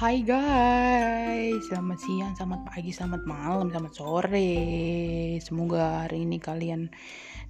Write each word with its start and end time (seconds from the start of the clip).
Hai 0.00 0.24
guys, 0.24 1.68
selamat 1.68 1.98
siang, 2.00 2.32
selamat 2.32 2.72
pagi, 2.72 2.88
selamat 2.88 3.20
malam, 3.28 3.68
selamat 3.68 3.92
sore. 3.92 4.56
Semoga 5.44 6.08
hari 6.08 6.24
ini 6.24 6.40
kalian 6.40 6.88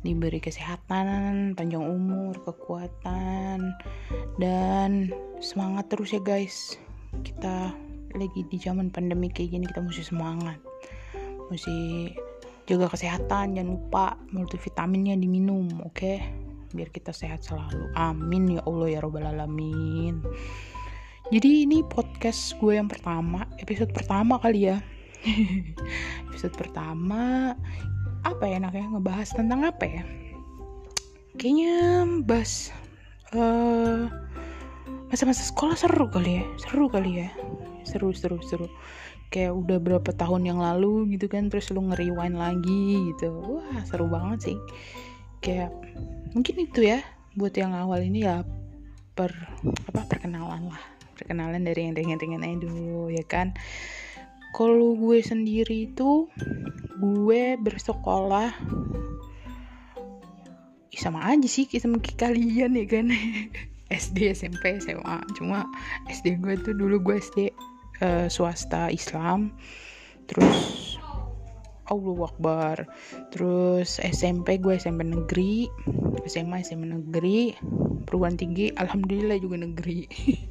diberi 0.03 0.43
kesehatan, 0.43 1.55
panjang 1.55 1.87
umur, 1.87 2.43
kekuatan, 2.43 3.79
dan 4.43 5.15
semangat 5.39 5.95
terus 5.95 6.11
ya 6.11 6.19
guys. 6.27 6.75
Kita 7.23 7.71
lagi 8.19 8.43
di 8.43 8.59
zaman 8.59 8.91
pandemi 8.91 9.31
kayak 9.31 9.55
gini, 9.55 9.71
kita 9.71 9.87
mesti 9.87 10.11
semangat. 10.11 10.59
Mesti 11.55 12.11
jaga 12.67 12.91
kesehatan, 12.91 13.55
jangan 13.55 13.79
lupa 13.79 14.19
multivitaminnya 14.35 15.15
diminum, 15.15 15.87
oke? 15.87 15.95
Okay? 15.95 16.19
Biar 16.75 16.91
kita 16.91 17.15
sehat 17.15 17.47
selalu. 17.47 17.95
Amin 17.95 18.59
ya 18.59 18.63
Allah 18.67 18.99
ya 18.99 18.99
Robbal 18.99 19.39
Alamin. 19.39 20.19
Jadi 21.31 21.63
ini 21.63 21.87
podcast 21.87 22.59
gue 22.59 22.75
yang 22.75 22.91
pertama, 22.91 23.47
episode 23.63 23.95
pertama 23.95 24.43
kali 24.43 24.67
ya. 24.67 24.83
episode 26.27 26.51
pertama 26.59 27.55
apa 28.27 28.45
ya 28.51 28.59
enaknya 28.59 28.91
ngebahas 28.91 29.31
tentang 29.31 29.63
apa 29.63 29.87
ya? 29.87 30.03
Kayaknya 31.39 31.75
bahas 32.27 32.75
uh, 33.31 34.11
masa-masa 35.07 35.47
sekolah 35.47 35.79
seru 35.79 36.11
kali 36.11 36.43
ya, 36.43 36.45
seru 36.67 36.91
kali 36.91 37.23
ya, 37.23 37.31
seru 37.87 38.11
seru 38.11 38.43
seru. 38.43 38.67
Kayak 39.31 39.55
udah 39.55 39.79
berapa 39.79 40.11
tahun 40.11 40.51
yang 40.51 40.59
lalu 40.59 41.15
gitu 41.15 41.31
kan, 41.31 41.47
terus 41.47 41.71
lu 41.71 41.95
ngeriwain 41.95 42.35
lagi 42.35 43.15
gitu, 43.15 43.31
wah 43.39 43.79
seru 43.87 44.11
banget 44.11 44.51
sih. 44.51 44.59
Kayak 45.47 45.71
mungkin 46.35 46.67
itu 46.67 46.91
ya 46.91 47.07
buat 47.39 47.55
yang 47.55 47.71
awal 47.71 48.03
ini 48.03 48.27
ya 48.27 48.43
per 49.15 49.31
apa 49.95 50.11
perkenalan 50.11 50.75
lah 50.75 51.00
perkenalan 51.21 51.69
dari 51.69 51.85
yang 51.85 51.93
ringan-ringan 51.93 52.41
aja 52.41 52.57
dulu 52.65 53.13
ya 53.13 53.25
kan? 53.29 53.53
Kalau 54.57 54.97
gue 54.97 55.21
sendiri 55.21 55.93
itu 55.93 56.27
gue 56.97 57.61
bersekolah 57.61 58.51
sama 60.97 61.25
aja 61.29 61.49
sih 61.49 61.69
sama 61.77 62.01
kalian 62.01 62.75
ya 62.77 62.87
kan? 62.89 63.13
SD 63.91 64.33
SMP 64.33 64.79
SMA 64.79 65.19
cuma 65.35 65.67
SD 66.07 66.39
gue 66.41 66.55
tuh 66.63 66.73
dulu 66.73 67.03
gue 67.03 67.17
SD 67.21 67.51
uh, 68.01 68.27
swasta 68.33 68.89
Islam. 68.89 69.53
Terus 70.31 70.97
Allah 71.91 72.19
Akbar. 72.23 72.77
Terus 73.35 73.99
SMP 73.99 74.63
gue 74.63 74.79
SMP 74.79 75.03
negeri 75.05 75.67
SMA 76.31 76.63
SMA 76.63 76.87
negeri 76.95 77.55
perguruan 78.07 78.39
tinggi 78.39 78.71
Alhamdulillah 78.75 79.39
juga 79.43 79.63
negeri 79.63 80.07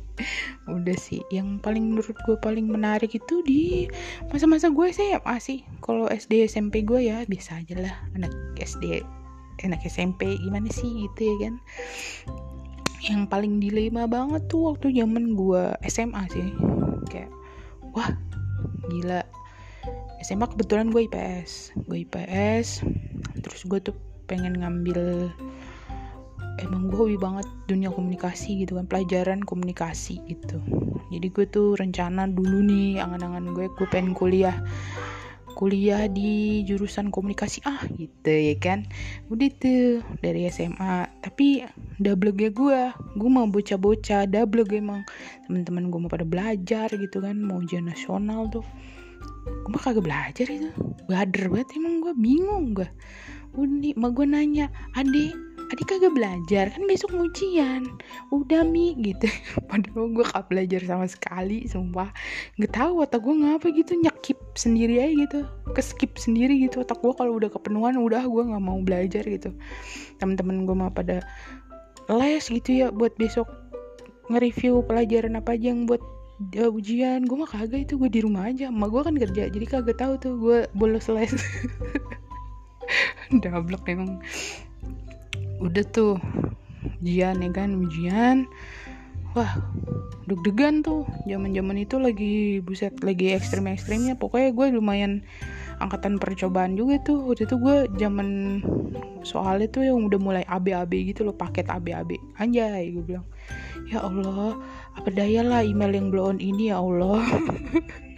udah 0.67 0.97
sih 0.97 1.21
yang 1.33 1.57
paling 1.59 1.95
menurut 1.95 2.15
gue 2.25 2.37
paling 2.39 2.67
menarik 2.69 3.15
itu 3.15 3.41
di 3.43 3.87
masa-masa 4.29 4.69
gue 4.69 4.87
SMA 4.91 5.35
sih. 5.41 5.65
Kalau 5.81 6.05
SD 6.07 6.45
SMP 6.49 6.83
gue 6.83 7.09
ya 7.09 7.23
biasa 7.25 7.63
aja 7.63 7.75
lah. 7.79 7.95
Anak 8.15 8.31
SD 8.59 9.03
anak 9.59 9.83
SMP 9.83 10.39
gimana 10.39 10.71
sih 10.71 11.07
gitu 11.07 11.21
ya 11.33 11.35
kan? 11.47 11.55
Yang 13.03 13.21
paling 13.31 13.53
dilema 13.63 14.07
banget 14.07 14.47
tuh 14.47 14.71
waktu 14.75 14.91
zaman 14.95 15.35
gue 15.35 15.63
SMA 15.87 16.23
sih. 16.31 16.47
Kayak 17.11 17.31
wah 17.95 18.11
gila. 18.91 19.23
SMA 20.19 20.51
kebetulan 20.51 20.91
gue 20.91 21.07
IPS 21.07 21.71
gue 21.87 22.03
IPS 22.03 22.83
terus 23.39 23.63
gue 23.63 23.79
tuh 23.79 23.95
pengen 24.27 24.59
ngambil 24.61 25.31
emang 26.61 26.91
gue 26.91 26.97
hobi 26.97 27.17
banget 27.17 27.47
dunia 27.65 27.89
komunikasi 27.89 28.63
gitu 28.63 28.75
kan 28.77 28.85
pelajaran 28.85 29.39
komunikasi 29.43 30.19
gitu. 30.27 30.59
Jadi 31.09 31.27
gue 31.31 31.45
tuh 31.49 31.79
rencana 31.79 32.29
dulu 32.29 32.61
nih 32.61 33.01
angan-angan 33.01 33.55
gue 33.55 33.65
gue 33.71 33.87
pengen 33.89 34.13
kuliah 34.13 34.55
kuliah 35.57 36.07
di 36.07 36.63
jurusan 36.63 37.11
komunikasi. 37.11 37.59
Ah 37.67 37.83
gitu 37.99 38.31
ya 38.31 38.55
kan? 38.59 38.87
Udah 39.27 39.49
tuh 39.59 39.99
dari 40.23 40.47
SMA 40.47 41.07
tapi 41.19 41.67
double 41.99 42.31
gue 42.31 42.51
gue 42.93 43.29
mau 43.29 43.47
bocah-bocah 43.47 44.27
double 44.29 44.63
emang. 44.71 45.03
Teman-teman 45.47 45.91
gue 45.91 45.99
mau 45.99 46.11
pada 46.11 46.23
belajar 46.23 46.87
gitu 46.93 47.19
kan 47.19 47.35
mau 47.39 47.59
ujian 47.59 47.87
nasional 47.87 48.47
tuh. 48.47 48.63
Gue 49.67 49.71
mah 49.75 49.83
kagak 49.83 50.05
belajar 50.07 50.47
itu. 50.47 50.71
Bader 51.11 51.51
banget 51.51 51.75
emang 51.75 52.05
gue 52.05 52.13
bingung 52.15 52.77
gue 52.77 52.87
udah 53.57 53.93
mak 53.97 54.11
gue 54.13 54.25
nanya 54.29 54.69
adik 54.93 55.33
adik 55.69 55.85
kagak 55.85 56.17
belajar 56.17 56.73
kan 56.73 56.83
besok 56.89 57.13
ujian. 57.13 57.85
Udah 58.33 58.65
mi 58.65 58.97
gitu. 58.97 59.29
Padahal 59.69 60.09
gue 60.09 60.25
gak 60.25 60.49
belajar 60.49 60.81
sama 60.81 61.05
sekali 61.05 61.69
sumpah. 61.69 62.09
Nggak 62.57 62.73
tahu 62.73 63.05
otak 63.05 63.21
gue 63.21 63.35
ngapa 63.37 63.67
gitu 63.69 63.93
nyekip 64.01 64.39
sendiri 64.57 64.97
aja 64.97 65.13
gitu. 65.13 65.39
Ke 65.77 65.81
skip 65.85 66.17
sendiri 66.17 66.57
gitu 66.57 66.81
otak 66.81 66.97
gue 67.05 67.13
kalau 67.13 67.37
udah 67.37 67.53
kepenuhan 67.53 68.01
udah 68.01 68.25
gue 68.25 68.43
nggak 68.49 68.63
mau 68.63 68.81
belajar 68.81 69.21
gitu. 69.21 69.53
Teman-teman 70.17 70.65
gue 70.65 70.75
mah 70.75 70.89
pada 70.89 71.21
les 72.09 72.41
gitu 72.41 72.69
ya 72.73 72.89
buat 72.89 73.13
besok 73.21 73.45
nge-review 74.33 74.81
pelajaran 74.85 75.37
apa 75.37 75.53
aja 75.53 75.69
yang 75.69 75.85
buat 75.85 76.01
uh, 76.57 76.73
ujian. 76.73 77.29
Gue 77.29 77.45
mah 77.45 77.49
kagak 77.49 77.85
itu 77.85 78.01
gue 78.01 78.09
di 78.09 78.25
rumah 78.25 78.49
aja. 78.49 78.73
Emak 78.73 78.89
gue 78.89 79.01
kan 79.05 79.15
kerja 79.21 79.43
jadi 79.53 79.65
kagak 79.69 80.01
tahu 80.01 80.13
tuh 80.17 80.33
gue 80.41 80.59
bolos 80.73 81.05
les. 81.13 81.29
Dablek 83.45 83.85
emang 83.85 84.17
udah 85.59 85.85
tuh 85.87 86.15
ujian 86.99 87.39
ya 87.39 87.49
kan 87.51 87.75
ujian 87.79 88.47
wah 89.37 89.51
deg-degan 90.29 90.85
tuh. 90.85 91.09
Zaman-zaman 91.25 91.81
itu 91.81 91.97
lagi 91.97 92.61
buset 92.61 92.93
lagi 93.01 93.33
ekstrim-ekstrimnya. 93.33 94.13
Pokoknya 94.21 94.53
gue 94.53 94.67
lumayan 94.77 95.25
angkatan 95.81 96.21
percobaan 96.21 96.77
juga 96.77 97.01
tuh. 97.01 97.25
Waktu 97.25 97.49
itu 97.49 97.55
gue 97.57 97.89
zaman 97.97 98.61
soalnya 99.25 99.67
tuh 99.67 99.83
yang 99.83 100.05
udah 100.07 100.19
mulai 100.21 100.43
AB-AB 100.47 101.11
gitu 101.11 101.27
loh 101.27 101.35
paket 101.35 101.67
AB-AB 101.67 102.39
anjay 102.39 102.95
gue 102.95 103.03
bilang 103.03 103.27
ya 103.91 103.99
Allah 104.03 104.55
apa 104.95 105.09
daya 105.11 105.43
lah 105.43 105.61
email 105.63 105.91
yang 105.91 106.07
blow 106.07 106.31
on 106.31 106.39
ini 106.39 106.71
ya 106.71 106.79
Allah 106.79 107.19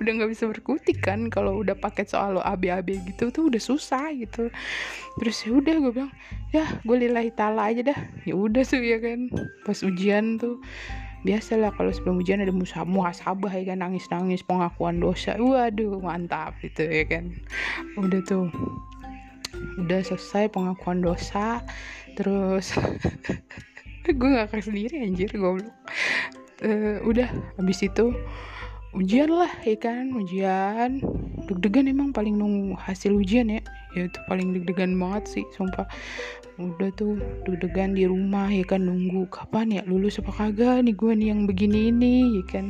udah 0.00 0.12
nggak 0.16 0.32
bisa 0.32 0.48
berkutik 0.48 1.04
kan 1.04 1.28
kalau 1.28 1.60
udah 1.60 1.76
paket 1.76 2.08
soal 2.08 2.40
lo 2.40 2.42
AB-AB 2.42 3.04
gitu 3.12 3.28
tuh 3.28 3.52
udah 3.52 3.60
susah 3.60 4.08
gitu. 4.16 4.48
Terus 5.20 5.36
ya 5.44 5.52
udah 5.52 5.74
gue 5.76 5.92
bilang 5.92 6.12
ya 6.56 6.64
gue 6.80 6.96
lillahi 6.96 7.30
ta'ala 7.36 7.68
aja 7.68 7.92
dah. 7.92 8.00
Ya 8.24 8.34
udah 8.34 8.64
tuh 8.64 8.80
ya 8.80 8.96
kan. 8.96 9.28
Pas 9.68 9.76
ujian 9.84 10.40
tuh 10.40 10.58
biasa 11.20 11.60
lah 11.60 11.68
kalau 11.76 11.92
sebelum 11.92 12.24
ujian 12.24 12.40
ada 12.40 12.48
musa 12.48 12.80
muhasabah 12.80 13.52
ya 13.52 13.76
kan 13.76 13.84
nangis 13.84 14.08
nangis 14.08 14.40
pengakuan 14.40 15.04
dosa. 15.04 15.36
Waduh 15.36 16.00
mantap 16.00 16.56
gitu 16.64 16.80
ya 16.88 17.04
kan. 17.04 17.36
Udah 18.00 18.24
tuh 18.24 18.48
udah 19.76 20.00
selesai 20.00 20.48
pengakuan 20.48 21.04
dosa 21.04 21.60
terus 22.16 22.72
gue 24.08 24.28
gak 24.32 24.50
sendiri 24.64 25.04
anjir 25.04 25.28
goblok. 25.36 25.70
Uh, 26.60 27.00
udah 27.08 27.28
habis 27.56 27.80
itu 27.80 28.12
ujian 28.96 29.30
lah 29.30 29.50
ya 29.62 29.76
kan 29.78 30.10
ujian. 30.14 31.02
Deg-degan 31.46 31.90
emang 31.90 32.10
paling 32.10 32.36
nunggu 32.36 32.78
hasil 32.78 33.14
ujian 33.14 33.50
ya. 33.50 33.62
Ya 33.94 34.06
itu 34.06 34.18
paling 34.26 34.54
deg-degan 34.54 34.94
banget 34.98 35.40
sih 35.40 35.44
sumpah. 35.54 35.86
Udah 36.60 36.90
tuh 36.94 37.18
deg-degan 37.46 37.94
di 37.96 38.04
rumah 38.06 38.50
ya 38.50 38.66
kan 38.66 38.86
nunggu 38.86 39.30
kapan 39.30 39.80
ya 39.80 39.82
lulus 39.86 40.20
apa 40.20 40.30
kagak 40.34 40.84
nih 40.84 40.94
gue 40.94 41.12
nih 41.16 41.28
yang 41.32 41.40
begini 41.46 41.94
ini 41.94 42.14
ya 42.40 42.44
kan. 42.50 42.66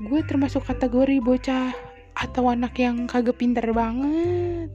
Gue 0.00 0.20
termasuk 0.24 0.64
kategori 0.64 1.20
bocah 1.24 1.72
atau 2.16 2.48
anak 2.48 2.80
yang 2.80 3.04
kagak 3.04 3.36
pintar 3.36 3.68
banget 3.76 4.72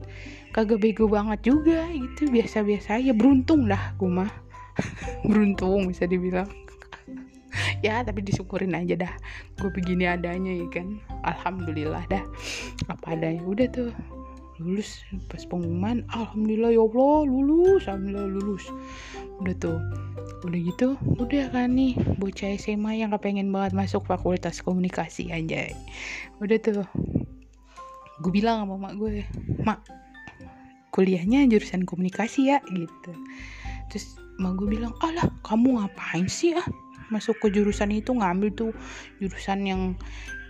kagak 0.52 0.84
bego 0.84 1.08
banget 1.08 1.48
juga 1.48 1.88
itu 1.88 2.28
biasa-biasa 2.28 3.00
ya 3.00 3.16
beruntung 3.16 3.66
dah 3.66 3.96
gue 3.96 4.08
mah. 4.08 4.30
Beruntung 5.28 5.88
bisa 5.88 6.08
dibilang 6.08 6.48
ya 7.86 8.00
tapi 8.02 8.24
disyukurin 8.24 8.76
aja 8.76 9.08
dah. 9.08 9.14
Gue 9.60 9.70
begini 9.72 10.08
adanya 10.08 10.52
ya 10.52 10.66
kan. 10.72 10.98
Alhamdulillah 11.24 12.04
dah. 12.08 12.24
Apa 12.88 13.16
adanya. 13.16 13.42
Udah 13.44 13.66
tuh. 13.70 13.90
Lulus 14.60 15.02
pas 15.26 15.42
pengumuman. 15.48 16.06
Alhamdulillah 16.12 16.70
ya 16.72 16.82
Allah. 16.82 17.16
Lulus. 17.28 17.82
Alhamdulillah 17.88 18.28
lulus. 18.28 18.64
Udah 19.40 19.54
tuh. 19.58 19.78
Udah 20.42 20.58
gitu 20.58 20.98
udah 21.20 21.54
kan 21.54 21.72
nih. 21.74 21.94
Bocah 22.18 22.56
SMA 22.58 23.02
yang 23.02 23.14
kepengen 23.14 23.54
banget 23.54 23.72
masuk 23.76 24.06
fakultas 24.06 24.58
komunikasi 24.64 25.30
aja 25.30 25.70
udah 26.42 26.58
tuh. 26.58 26.86
Gue 28.22 28.32
bilang 28.34 28.66
sama 28.66 28.74
mak 28.78 28.94
gue 28.98 29.22
mak 29.62 29.86
kuliahnya 30.90 31.46
jurusan 31.46 31.86
komunikasi 31.86 32.50
ya 32.50 32.58
gitu. 32.66 33.14
Terus 33.90 34.18
mak 34.42 34.58
gue 34.58 34.66
bilang 34.66 34.92
alah 35.00 35.30
kamu 35.46 35.78
ngapain 35.78 36.26
sih 36.26 36.58
ah 36.58 36.66
masuk 37.12 37.36
ke 37.36 37.52
jurusan 37.52 37.92
itu 37.92 38.16
ngambil 38.16 38.48
tuh 38.56 38.72
jurusan 39.20 39.68
yang 39.68 39.82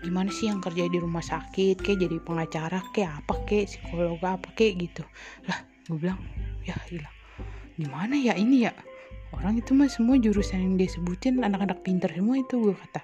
gimana 0.02 0.30
sih 0.34 0.50
yang 0.50 0.58
kerja 0.58 0.90
di 0.90 0.98
rumah 0.98 1.22
sakit 1.22 1.78
kayak 1.78 1.98
jadi 2.06 2.16
pengacara 2.22 2.82
kayak 2.90 3.22
apa 3.22 3.34
kayak 3.46 3.66
psikolog 3.70 4.18
apa 4.22 4.48
kayak 4.54 4.90
gitu. 4.90 5.02
Lah 5.46 5.58
gue 5.90 5.98
bilang 5.98 6.18
ya 6.62 6.74
gila. 6.86 7.10
Gimana 7.78 8.14
ya 8.18 8.34
ini 8.38 8.66
ya? 8.66 8.74
Orang 9.32 9.56
itu 9.56 9.72
mah 9.72 9.88
semua 9.88 10.20
jurusan 10.20 10.60
yang 10.60 10.74
dia 10.76 10.92
sebutin 10.92 11.40
anak-anak 11.40 11.80
pinter 11.80 12.12
semua 12.12 12.36
itu 12.36 12.60
gue 12.60 12.76
kata. 12.76 13.00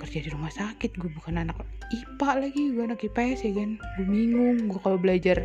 Kerja 0.00 0.18
di 0.18 0.28
rumah 0.32 0.50
sakit 0.50 0.98
gue 0.98 1.08
bukan 1.12 1.46
anak 1.46 1.62
IPA 1.94 2.30
lagi 2.42 2.62
gue 2.74 2.82
anak 2.82 3.00
IPS 3.06 3.38
ya 3.46 3.52
kan. 3.54 3.70
Gue 4.00 4.06
bingung 4.08 4.66
gue 4.66 4.80
kalau 4.82 4.98
belajar 4.98 5.44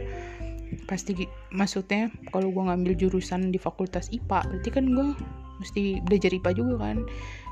pasti 0.88 1.16
maksudnya 1.52 2.12
kalau 2.32 2.52
gue 2.52 2.64
ngambil 2.64 2.94
jurusan 2.96 3.52
di 3.52 3.60
fakultas 3.60 4.12
IPA 4.12 4.40
berarti 4.52 4.70
kan 4.72 4.86
gue 4.88 5.08
mesti 5.60 6.02
belajar 6.06 6.32
IPA 6.34 6.52
juga 6.54 6.76
kan. 6.90 6.98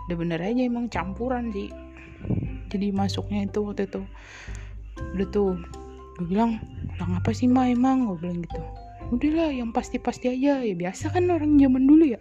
Udah 0.10 0.18
bener 0.18 0.40
aja 0.42 0.62
emang 0.62 0.90
campuran 0.90 1.50
sih. 1.50 1.69
Jadi 2.69 2.94
masuknya 2.94 3.46
itu 3.46 3.60
waktu 3.62 3.90
itu. 3.90 4.02
Udah 5.18 5.28
tuh 5.30 5.57
gue 6.22 6.25
bilang 6.30 6.62
lah 6.96 7.07
ngapa 7.10 7.31
sih 7.36 7.50
ma 7.50 7.68
emang? 7.68 8.10
Gue 8.10 8.18
bilang 8.22 8.40
gitu 8.46 8.85
udahlah 9.13 9.52
yang 9.54 9.69
pasti-pasti 9.69 10.31
aja. 10.34 10.62
Ya 10.62 10.75
biasa 10.75 11.13
kan 11.13 11.30
orang 11.30 11.57
zaman 11.60 11.86
dulu 11.86 12.16
ya. 12.16 12.19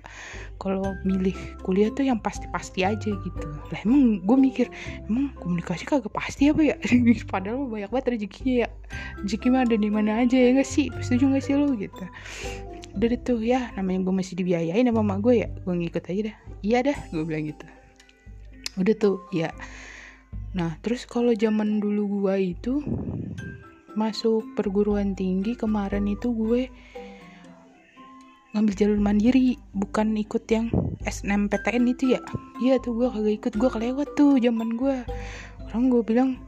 Kalau 0.61 0.97
milih 1.05 1.35
kuliah 1.65 1.89
tuh 1.93 2.05
yang 2.05 2.21
pasti-pasti 2.21 2.85
aja 2.85 3.11
gitu. 3.13 3.47
Lah 3.73 3.81
emang 3.85 4.21
gue 4.25 4.37
mikir 4.37 4.67
emang 5.09 5.33
komunikasi 5.41 5.89
kagak 5.89 6.13
pasti 6.13 6.51
apa 6.53 6.75
ya? 6.75 6.77
Padahal 7.33 7.69
banyak 7.69 7.91
banget 7.93 8.07
rezekinya 8.19 8.55
ya. 8.65 8.69
Rezeki 9.23 9.49
mah 9.53 9.63
ada 9.65 9.77
di 9.77 9.89
mana 9.89 10.11
aja 10.21 10.37
ya 10.37 10.51
gak 10.57 10.69
sih? 10.69 10.91
Setuju 11.01 11.39
gak 11.39 11.45
sih 11.45 11.55
lo 11.57 11.73
gitu? 11.77 12.05
Udah 12.95 13.09
tuh 13.25 13.41
ya. 13.41 13.73
Namanya 13.79 14.05
gue 14.05 14.15
masih 14.15 14.35
dibiayain 14.37 14.85
sama 14.85 15.03
mak 15.03 15.25
gue 15.25 15.45
ya. 15.45 15.49
Gue 15.65 15.75
ngikut 15.77 16.05
aja 16.11 16.21
dah. 16.33 16.37
Iya 16.61 16.79
dah 16.93 16.99
gue 17.13 17.23
bilang 17.25 17.49
gitu. 17.49 17.67
Udah 18.77 18.95
tuh 18.99 19.17
ya. 19.31 19.51
Nah 20.55 20.79
terus 20.83 21.03
kalau 21.07 21.35
zaman 21.35 21.83
dulu 21.83 22.23
gue 22.23 22.55
itu 22.55 22.79
masuk 23.95 24.43
perguruan 24.59 25.15
tinggi 25.15 25.55
kemarin 25.55 26.07
itu 26.11 26.31
gue 26.35 26.69
ngambil 28.55 28.75
jalur 28.79 29.01
mandiri 29.03 29.59
bukan 29.75 30.15
ikut 30.15 30.47
yang 30.47 30.71
SNMPTN 31.03 31.91
itu 31.91 32.15
ya? 32.15 32.21
Iya 32.63 32.79
tuh 32.79 32.95
gue 32.95 33.09
kagak 33.11 33.35
ikut 33.43 33.53
gue 33.59 33.71
kelewat 33.71 34.09
tuh 34.15 34.39
zaman 34.39 34.79
gue. 34.79 35.03
Orang 35.71 35.91
gue 35.91 36.03
bilang 36.07 36.39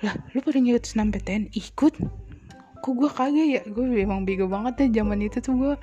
lah 0.00 0.16
lu 0.32 0.40
pada 0.40 0.56
ngikut 0.56 0.88
SNMPTN 0.88 1.52
ikut? 1.52 1.94
Kok 2.80 2.94
gue 2.96 3.10
kagak 3.12 3.48
ya? 3.48 3.62
Gue 3.68 3.84
emang 4.00 4.24
bego 4.24 4.48
banget 4.48 4.88
ya 4.88 5.04
zaman 5.04 5.20
itu 5.20 5.44
tuh 5.44 5.52
gue 5.52 5.74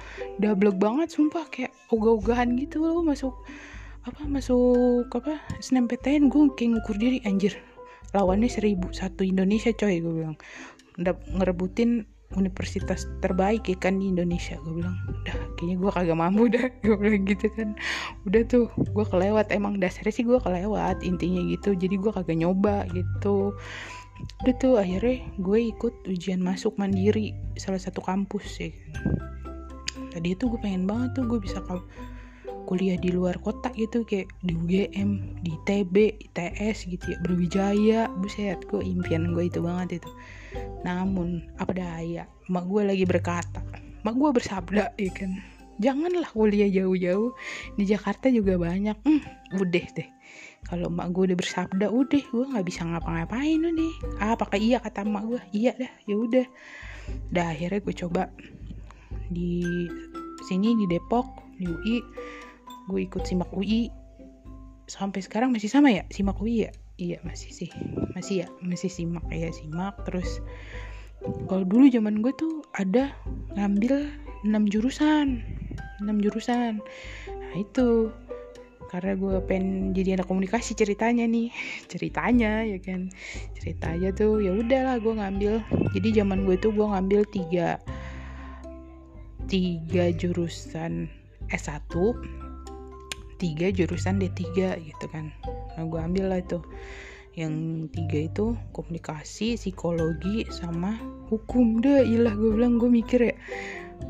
double 0.42 0.74
banget 0.74 1.14
sumpah 1.14 1.46
kayak 1.54 1.70
ogah-ogahan 1.94 2.58
gitu 2.58 2.82
loh 2.82 3.06
masuk 3.06 3.38
apa 4.02 4.26
masuk 4.26 5.14
apa 5.14 5.38
SNMPTN 5.62 6.26
gue 6.26 6.50
kayak 6.58 6.74
ngukur 6.74 6.98
diri 6.98 7.22
anjir 7.22 7.54
lawannya 8.18 8.50
seribu 8.50 8.90
satu 8.90 9.22
Indonesia 9.22 9.70
coy 9.78 10.02
gue 10.02 10.10
bilang 10.10 10.38
ngerebutin 11.10 12.06
universitas 12.36 13.08
terbaik 13.20 13.68
ya 13.68 13.76
kan 13.76 14.00
di 14.00 14.08
Indonesia. 14.12 14.56
Gue 14.64 14.80
bilang 14.80 14.96
udah 15.08 15.36
kayaknya 15.60 15.76
gue 15.80 15.92
kagak 15.92 16.18
mampu 16.20 16.44
dah. 16.48 16.66
Gue 16.86 16.96
bilang 16.96 17.24
gitu 17.28 17.48
kan. 17.54 17.76
Udah 18.24 18.42
tuh 18.48 18.66
gue 18.76 19.06
kelewat. 19.06 19.52
Emang 19.52 19.78
dasarnya 19.80 20.14
sih 20.16 20.24
gue 20.24 20.40
kelewat 20.40 21.04
intinya 21.04 21.42
gitu. 21.52 21.76
Jadi 21.76 21.96
gue 22.00 22.12
kagak 22.12 22.38
nyoba 22.40 22.88
gitu. 22.96 23.56
Udah 24.46 24.56
tuh 24.62 24.78
akhirnya 24.78 25.28
gue 25.42 25.60
ikut 25.74 25.94
ujian 26.08 26.40
masuk 26.40 26.78
mandiri 26.78 27.34
salah 27.58 27.82
satu 27.82 28.00
kampus 28.00 28.48
ya 28.62 28.70
kan. 28.72 29.20
Tadi 30.12 30.36
itu 30.36 30.52
gue 30.52 30.60
pengen 30.60 30.88
banget 30.88 31.20
tuh 31.20 31.24
gue 31.28 31.40
bisa 31.40 31.64
kuliah 32.72 32.96
di 32.96 33.12
luar 33.12 33.36
kota 33.44 33.68
gitu 33.76 34.08
kayak 34.08 34.32
di 34.48 34.56
UGM 34.56 35.44
di 35.44 35.52
ITB 35.60 36.24
ITS 36.32 36.88
gitu 36.88 37.04
ya 37.12 37.18
Berwijaya 37.20 38.02
buset 38.24 38.64
gue 38.72 38.80
impian 38.80 39.36
gue 39.36 39.52
itu 39.52 39.60
banget 39.60 40.00
itu. 40.00 40.10
Namun 40.88 41.44
apa 41.60 41.76
daya? 41.76 42.32
Mak 42.48 42.72
gue 42.72 42.88
lagi 42.88 43.04
berkata 43.04 43.60
mak 44.08 44.16
gue 44.16 44.32
bersabda 44.32 44.96
ya 44.96 45.12
kan. 45.12 45.36
Janganlah 45.84 46.32
kuliah 46.32 46.72
jauh-jauh 46.72 47.36
di 47.76 47.84
Jakarta 47.84 48.32
juga 48.32 48.56
banyak. 48.56 48.96
Hmm, 49.04 49.20
udah 49.60 49.86
deh. 49.92 50.08
Kalau 50.64 50.88
mak 50.88 51.12
gue 51.12 51.28
udah 51.28 51.38
bersabda 51.44 51.92
udah 51.92 52.24
gue 52.24 52.46
nggak 52.56 52.66
bisa 52.72 52.88
ngapa-ngapain 52.88 53.60
udah. 53.68 53.94
Ah 54.24 54.40
apakah 54.40 54.56
iya 54.56 54.80
kata 54.80 55.04
mak 55.04 55.28
gue 55.28 55.44
iya 55.52 55.76
dah 55.76 55.92
ya 56.08 56.16
udah. 56.16 56.48
Dah 57.36 57.52
akhirnya 57.52 57.84
gue 57.84 57.96
coba 58.00 58.32
di 59.28 59.60
sini 60.48 60.72
di 60.80 60.88
Depok 60.88 61.28
di 61.60 61.68
UI 61.68 61.98
gue 62.92 63.08
ikut 63.08 63.24
simak 63.24 63.48
UI 63.56 63.88
sampai 64.92 65.24
sekarang 65.24 65.56
masih 65.56 65.72
sama 65.72 65.88
ya? 65.88 66.04
Simak 66.12 66.36
UI 66.44 66.68
ya? 66.68 66.72
Iya 67.00 67.18
masih 67.24 67.56
sih. 67.56 67.72
Masih 68.12 68.44
ya? 68.44 68.48
Masih 68.60 68.92
simak 68.92 69.24
ya 69.32 69.48
simak. 69.56 69.96
Terus 70.04 70.44
kalau 71.48 71.64
dulu 71.64 71.88
zaman 71.88 72.20
gue 72.20 72.36
tuh 72.36 72.60
ada 72.76 73.16
ngambil 73.56 74.12
6 74.44 74.52
jurusan. 74.68 75.40
6 76.04 76.24
jurusan. 76.24 76.84
Nah 77.32 77.56
itu. 77.56 78.12
Karena 78.92 79.16
gue 79.16 79.40
pengen 79.48 79.96
jadi 79.96 80.20
anak 80.20 80.28
komunikasi 80.28 80.76
ceritanya 80.76 81.24
nih. 81.24 81.48
Ceritanya 81.92 82.68
ya 82.68 82.76
kan? 82.84 83.08
Ceritanya 83.56 84.12
tuh 84.12 84.44
ya 84.44 84.52
udahlah 84.52 85.00
gue 85.00 85.14
ngambil. 85.16 85.54
Jadi 85.96 86.20
zaman 86.20 86.44
gue 86.44 86.60
tuh 86.60 86.76
gue 86.76 86.84
ngambil 86.84 87.24
tiga 87.32 87.80
tiga 89.48 90.12
jurusan 90.16 91.08
S1 91.52 91.92
tiga 93.42 93.74
jurusan 93.74 94.22
D3 94.22 94.78
gitu 94.86 95.06
kan. 95.10 95.34
Nah 95.74 95.84
gue 95.90 95.98
ambil 95.98 96.30
lah 96.30 96.40
itu. 96.46 96.62
Yang 97.34 97.56
tiga 97.96 98.20
itu 98.30 98.46
komunikasi 98.70 99.58
psikologi 99.58 100.46
sama 100.54 101.02
hukum. 101.34 101.82
Deh 101.82 102.06
ilah 102.06 102.38
gue 102.38 102.54
bilang 102.54 102.78
gue 102.78 102.92
mikir 102.92 103.34
ya 103.34 103.36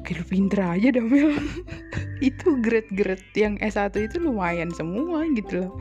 kayak 0.04 0.28
pinter 0.32 0.60
aja 0.64 0.88
dah 0.96 1.04
itu 2.32 2.48
grade-grade 2.64 3.28
yang 3.36 3.60
S1 3.60 3.92
itu 3.98 4.20
lumayan 4.20 4.70
semua 4.76 5.24
gitu 5.32 5.66
loh. 5.68 5.72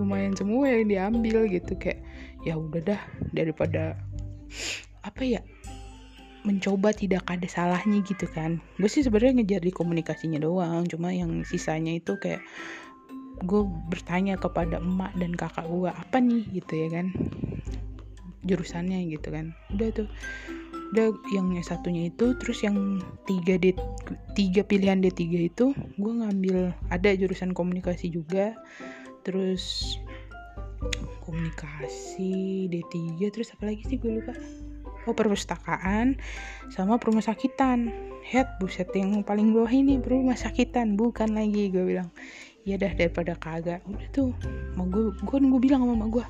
Lumayan 0.00 0.32
semua 0.32 0.72
yang 0.72 0.88
diambil 0.88 1.44
gitu 1.52 1.76
kayak 1.76 2.00
ya 2.46 2.56
udah 2.56 2.82
dah 2.94 3.02
daripada 3.34 3.98
apa 5.02 5.22
ya 5.22 5.40
mencoba 6.46 6.94
tidak 6.94 7.26
ada 7.26 7.46
salahnya 7.50 8.06
gitu 8.06 8.30
kan. 8.30 8.62
Gue 8.78 8.86
sih 8.86 9.02
sebenarnya 9.02 9.42
ngejar 9.42 9.62
di 9.66 9.74
komunikasinya 9.74 10.38
doang 10.38 10.86
cuma 10.86 11.10
yang 11.10 11.42
sisanya 11.42 11.98
itu 11.98 12.14
kayak 12.22 12.38
gue 13.44 13.62
bertanya 13.92 14.40
kepada 14.40 14.80
emak 14.80 15.12
dan 15.18 15.36
kakak 15.36 15.68
gue 15.68 15.90
apa 15.92 16.16
nih? 16.22 16.44
Gitu 16.56 16.72
ya 16.86 16.88
kan. 16.88 17.06
Jurusannya 18.46 19.04
gitu 19.12 19.28
kan. 19.28 19.52
Udah 19.74 19.88
tuh. 19.92 20.08
Udah 20.94 21.10
yang 21.34 21.50
satunya 21.66 22.14
itu 22.14 22.38
terus 22.38 22.62
yang 22.62 23.02
tiga 23.26 23.58
d 23.58 23.74
tiga 24.38 24.62
pilihan 24.62 25.02
D3 25.02 25.50
itu 25.50 25.74
gue 25.74 26.12
ngambil 26.22 26.70
ada 26.88 27.10
jurusan 27.12 27.50
komunikasi 27.52 28.08
juga. 28.08 28.54
Terus 29.26 29.98
komunikasi 31.26 32.70
D3 32.70 33.18
terus 33.34 33.50
apa 33.50 33.66
lagi 33.66 33.82
sih 33.82 33.98
gue 33.98 34.22
lupa? 34.22 34.32
Oh 35.06 35.14
perpustakaan 35.14 36.18
sama 36.70 36.98
perumah 37.02 37.22
sakitan. 37.22 37.90
Head 38.26 38.58
buset 38.58 38.90
yang 38.90 39.22
paling 39.22 39.54
bawah 39.54 39.70
ini 39.70 40.02
perumah 40.02 40.34
sakitan 40.34 40.98
bukan 40.98 41.34
lagi 41.34 41.70
gue 41.70 41.82
bilang 41.82 42.10
ya 42.66 42.74
dah 42.74 42.90
daripada 42.98 43.38
kagak. 43.38 43.80
Udah 43.86 44.08
tuh 44.10 44.34
mau 44.74 44.84
gue 44.90 45.14
gue 45.14 45.38
gue 45.38 45.60
bilang 45.62 45.86
sama 45.86 46.10
gue 46.10 46.26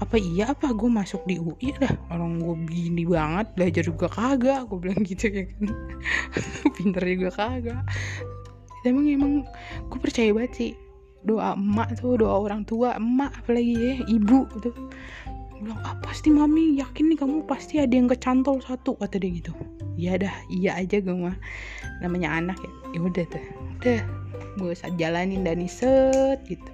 apa 0.00 0.16
iya 0.16 0.56
apa 0.56 0.72
gue 0.72 0.88
masuk 0.88 1.22
di 1.28 1.36
UI 1.36 1.76
dah? 1.76 1.92
Orang 2.08 2.40
gue 2.40 2.56
gini 2.72 3.04
banget 3.04 3.52
belajar 3.52 3.84
juga 3.84 4.08
kagak. 4.08 4.64
Gue 4.72 4.80
bilang 4.80 5.04
gitu 5.12 5.28
ya 5.28 5.44
kan. 5.44 5.64
Pinter 6.80 7.04
juga 7.04 7.30
kagak. 7.36 7.84
Emang 8.88 9.06
emang 9.12 9.32
gue 9.92 10.00
percaya 10.00 10.32
banget 10.32 10.52
sih 10.56 10.72
doa 11.24 11.56
emak 11.56 12.00
tuh 12.00 12.20
doa 12.20 12.36
orang 12.36 12.68
tua 12.68 12.96
emak 12.96 13.32
apalagi 13.44 13.76
ya 13.76 13.94
ibu 14.08 14.48
tuh. 14.64 14.72
Bilang 15.60 15.80
ah 15.84 15.96
pasti 16.00 16.32
mami 16.32 16.80
yakin 16.80 17.12
nih 17.12 17.18
kamu 17.20 17.44
pasti 17.44 17.76
ada 17.76 17.92
yang 17.92 18.08
kecantol 18.08 18.56
satu 18.64 18.96
kata 18.96 19.20
dia 19.20 19.36
gitu. 19.36 19.52
Iya 20.00 20.16
dah 20.16 20.34
iya 20.48 20.80
aja 20.80 20.96
gue 20.96 21.12
mah. 21.12 21.36
Namanya 22.00 22.40
anak 22.40 22.56
ya 22.64 22.83
ya 22.94 23.02
udah 23.02 23.24
tuh 23.26 23.44
udah. 23.82 24.00
Gue 24.54 24.70
jalanin 24.94 25.42
dan 25.42 25.66
set 25.66 26.46
gitu. 26.46 26.70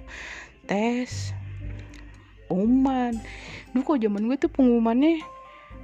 Tes. 0.69 1.33
Pengumuman. 2.45 3.17
Dulu 3.73 3.81
kok 3.81 3.99
zaman 4.05 4.29
gue 4.29 4.37
tuh 4.37 4.51
pengumumannya 4.53 5.25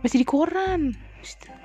masih 0.06 0.22
di 0.22 0.28
koran. 0.30 0.94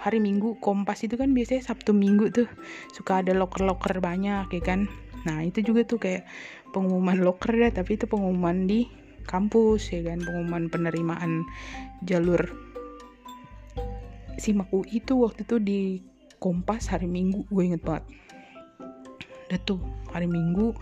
Hari 0.00 0.18
minggu 0.18 0.58
kompas 0.58 1.04
itu 1.04 1.20
kan 1.20 1.36
biasanya 1.36 1.68
sabtu 1.68 1.92
minggu 1.92 2.32
tuh. 2.32 2.48
Suka 2.96 3.20
ada 3.20 3.36
loker-loker 3.36 4.00
banyak 4.00 4.48
ya 4.48 4.62
kan? 4.64 4.88
Nah 5.28 5.44
itu 5.44 5.60
juga 5.60 5.84
tuh 5.84 6.00
kayak 6.00 6.24
pengumuman 6.72 7.20
loker 7.20 7.52
deh 7.52 7.70
tapi 7.70 8.00
itu 8.00 8.08
pengumuman 8.08 8.64
di 8.64 8.88
kampus 9.28 9.92
ya 9.92 10.00
kan? 10.00 10.24
Pengumuman 10.24 10.72
penerimaan 10.72 11.44
jalur 12.08 12.40
simak 14.40 14.72
UI 14.72 15.04
itu 15.04 15.20
waktu 15.20 15.44
itu 15.44 15.56
di 15.60 15.80
kompas 16.40 16.88
hari 16.88 17.04
minggu. 17.04 17.44
Gue 17.52 17.68
inget 17.68 17.84
banget 17.84 18.21
udah 19.52 19.60
tuh 19.68 19.84
hari 20.16 20.24
minggu 20.24 20.72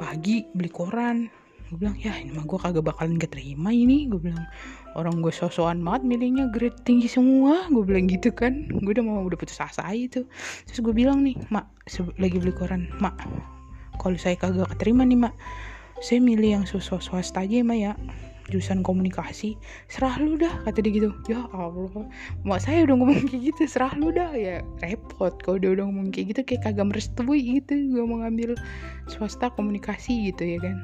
pagi 0.00 0.48
beli 0.56 0.72
koran. 0.72 1.28
Gue 1.68 1.84
bilang 1.84 2.00
ya 2.00 2.16
ini 2.16 2.32
mah 2.32 2.48
gue 2.48 2.56
kagak 2.56 2.80
bakalan 2.80 3.20
keterima 3.20 3.68
ini. 3.68 4.08
Gue 4.08 4.24
bilang 4.24 4.48
orang 4.96 5.20
gue 5.20 5.28
sosokan 5.28 5.84
banget 5.84 6.16
milihnya 6.16 6.48
grade 6.48 6.80
tinggi 6.88 7.12
semua. 7.12 7.68
Gue 7.68 7.84
bilang 7.84 8.08
gitu 8.08 8.32
kan. 8.32 8.72
Gue 8.72 8.96
udah 8.96 9.04
mau 9.04 9.20
udah 9.20 9.36
putus 9.36 9.60
asa 9.60 9.84
itu. 9.92 10.24
Terus 10.64 10.80
gue 10.80 10.96
bilang 10.96 11.20
nih 11.20 11.36
mak 11.52 11.68
lagi 12.16 12.40
beli 12.40 12.56
koran. 12.56 12.88
Mak 13.04 13.20
kalau 14.00 14.16
saya 14.16 14.40
kagak 14.40 14.72
keterima 14.72 15.04
nih 15.04 15.28
mak 15.28 15.36
saya 16.00 16.24
milih 16.24 16.56
yang 16.56 16.64
swasta 16.64 17.44
aja 17.44 17.60
mah 17.60 17.76
ya 17.76 17.92
jurusan 18.52 18.84
komunikasi 18.84 19.56
serah 19.88 20.20
lu 20.20 20.36
dah 20.36 20.52
kata 20.68 20.84
dia 20.84 20.92
gitu. 20.92 21.08
Ya 21.24 21.48
Allah 21.56 22.04
mak 22.44 22.60
saya 22.60 22.84
udah 22.84 23.00
ngomong 23.00 23.24
kayak 23.24 23.56
gitu 23.56 23.64
serah 23.64 23.96
lu 23.96 24.12
dah. 24.12 24.36
Ya 24.36 24.60
repot 24.84 25.32
kalau 25.40 25.56
dia 25.56 25.72
udah 25.72 25.88
ngomong 25.88 26.12
kayak 26.12 26.36
gitu 26.36 26.40
kayak 26.44 26.68
kagak 26.68 26.92
merestui 26.92 27.40
gitu 27.40 27.72
gue 27.72 28.04
mau 28.04 28.20
ngambil 28.20 28.52
swasta 29.08 29.48
komunikasi 29.56 30.28
gitu 30.28 30.44
ya 30.44 30.58
kan. 30.60 30.76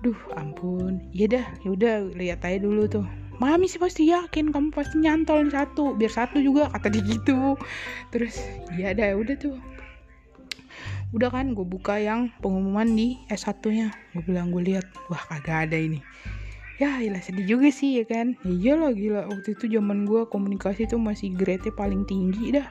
Duh 0.00 0.16
ampun. 0.40 1.04
Ya 1.12 1.28
dah 1.28 1.46
yaudah 1.68 2.08
lihat 2.16 2.40
aja 2.48 2.64
dulu 2.64 2.88
tuh. 2.88 3.04
Mami 3.36 3.68
sih 3.68 3.76
pasti 3.76 4.08
yakin 4.08 4.54
kamu 4.54 4.72
pasti 4.72 5.02
nyantol 5.02 5.50
satu 5.52 5.98
biar 5.98 6.12
satu 6.14 6.40
juga 6.40 6.72
kata 6.72 6.88
dia 6.88 7.04
gitu. 7.04 7.60
Terus 8.08 8.40
ya 8.80 8.96
dah 8.96 9.12
udah 9.12 9.36
tuh. 9.36 9.60
Udah 11.12 11.28
kan 11.28 11.52
gue 11.52 11.66
buka 11.68 12.00
yang 12.00 12.32
pengumuman 12.40 12.88
di 12.88 13.20
S1 13.28 13.60
nya 13.68 13.92
gue 14.16 14.24
bilang 14.24 14.48
gue 14.48 14.64
lihat. 14.64 14.88
Wah 15.12 15.20
kagak 15.28 15.68
ada 15.68 15.76
ini 15.76 16.00
ya 16.82 16.98
ilah 16.98 17.22
sedih 17.22 17.46
juga 17.46 17.70
sih 17.70 18.02
ya 18.02 18.04
kan? 18.10 18.34
Ya 18.42 18.74
iyalah 18.74 18.90
gila. 18.90 19.22
Waktu 19.30 19.54
itu 19.54 19.70
zaman 19.70 20.02
gue 20.02 20.26
komunikasi 20.26 20.90
tuh 20.90 20.98
masih 20.98 21.30
grade 21.30 21.70
paling 21.70 22.02
tinggi 22.10 22.58
dah. 22.58 22.66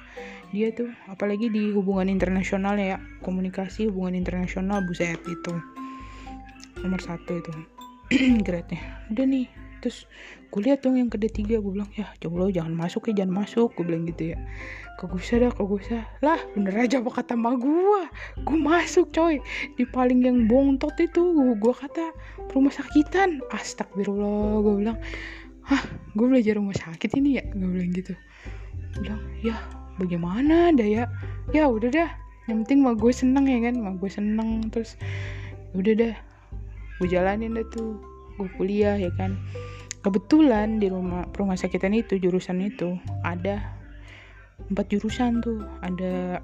Dia 0.52 0.76
tuh 0.76 0.92
apalagi 1.08 1.48
di 1.48 1.72
hubungan 1.72 2.12
internasional 2.12 2.76
ya. 2.76 3.00
Komunikasi 3.24 3.88
hubungan 3.88 4.20
internasional 4.20 4.84
buset 4.84 5.24
itu. 5.24 5.54
Nomor 6.84 7.00
satu 7.00 7.40
itu. 7.40 7.54
Grade 8.46 8.76
nya 8.76 8.84
udah 9.08 9.24
nih 9.24 9.48
terus 9.82 10.06
gue 10.54 10.62
lihat 10.62 10.86
dong 10.86 11.00
yang 11.00 11.10
kedua 11.10 11.32
tiga 11.32 11.58
gue 11.58 11.72
bilang 11.72 11.90
ya 11.98 12.12
coba 12.22 12.46
lo 12.46 12.54
jangan 12.54 12.76
masuk 12.76 13.10
ya 13.10 13.24
jangan 13.24 13.44
masuk 13.44 13.74
gue 13.74 13.84
bilang 13.88 14.06
gitu 14.06 14.36
ya. 14.36 14.38
Kagak 15.02 15.26
dah 15.26 15.52
kagak 15.58 16.06
lah 16.22 16.40
bener 16.54 16.76
aja 16.78 17.02
apa 17.02 17.10
kata 17.10 17.34
ma 17.34 17.58
gue 17.58 18.02
gue 18.46 18.58
masuk 18.62 19.10
coy. 19.10 19.42
Di 19.80 19.84
paling 19.90 20.22
yang 20.22 20.46
bontot 20.46 20.94
itu 21.02 21.34
gue 21.58 21.74
kata 21.74 22.14
rumah 22.54 22.70
sakitan. 22.70 23.42
Astagfirullah 23.50 24.62
gue 24.62 24.74
bilang. 24.86 24.98
Hah 25.66 25.82
gue 26.14 26.26
belajar 26.30 26.62
rumah 26.62 26.78
sakit 26.78 27.18
ini 27.18 27.42
ya? 27.42 27.44
Gue 27.58 27.70
bilang 27.72 27.90
gitu. 27.96 28.14
Gue 28.94 29.00
bilang 29.02 29.22
ya 29.42 29.58
bagaimana 29.98 30.70
dah 30.76 30.86
ya? 30.86 31.04
Ya 31.56 31.66
udah 31.66 31.90
dah. 31.90 32.10
Yang 32.46 32.68
penting 32.68 32.80
mah 32.86 32.94
gue 32.94 33.10
seneng 33.10 33.50
ya 33.50 33.58
kan 33.66 33.80
mah 33.82 33.96
gue 33.98 34.10
seneng. 34.12 34.70
Terus 34.70 35.00
udah 35.74 35.94
dah 35.98 36.16
gue 37.02 37.08
jalanin 37.10 37.58
dah 37.58 37.66
tuh 37.74 38.11
gue 38.42 38.50
kuliah 38.58 38.98
ya 38.98 39.14
kan? 39.14 39.38
Kebetulan 40.02 40.82
di 40.82 40.90
rumah 40.90 41.30
rumah 41.38 41.54
sakitan 41.54 41.94
itu 41.94 42.18
jurusan 42.18 42.58
itu 42.66 42.98
ada 43.22 43.62
empat 44.70 44.90
jurusan 44.90 45.46
tuh. 45.46 45.62
Ada 45.86 46.42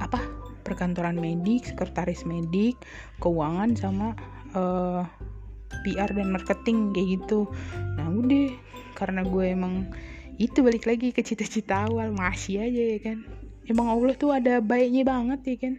apa? 0.00 0.20
Perkantoran 0.64 1.20
medik 1.20 1.68
sekretaris 1.68 2.24
medik 2.26 2.80
keuangan 3.22 3.76
sama 3.76 4.16
uh, 4.56 5.04
eh, 5.04 5.84
PR 5.84 6.10
dan 6.10 6.32
marketing 6.32 6.96
kayak 6.96 7.20
gitu. 7.20 7.46
Nah 7.94 8.08
udah 8.08 8.50
karena 8.96 9.22
gue 9.22 9.44
emang 9.52 9.92
itu 10.40 10.64
balik 10.64 10.88
lagi 10.88 11.12
ke 11.12 11.20
cita-cita 11.20 11.88
awal 11.88 12.10
masih 12.12 12.64
aja 12.64 12.82
ya 12.96 12.98
kan? 13.04 13.18
Emang 13.66 13.90
Allah 13.90 14.14
tuh 14.14 14.30
ada 14.30 14.62
baiknya 14.62 15.02
banget 15.04 15.40
ya 15.44 15.56
kan? 15.60 15.74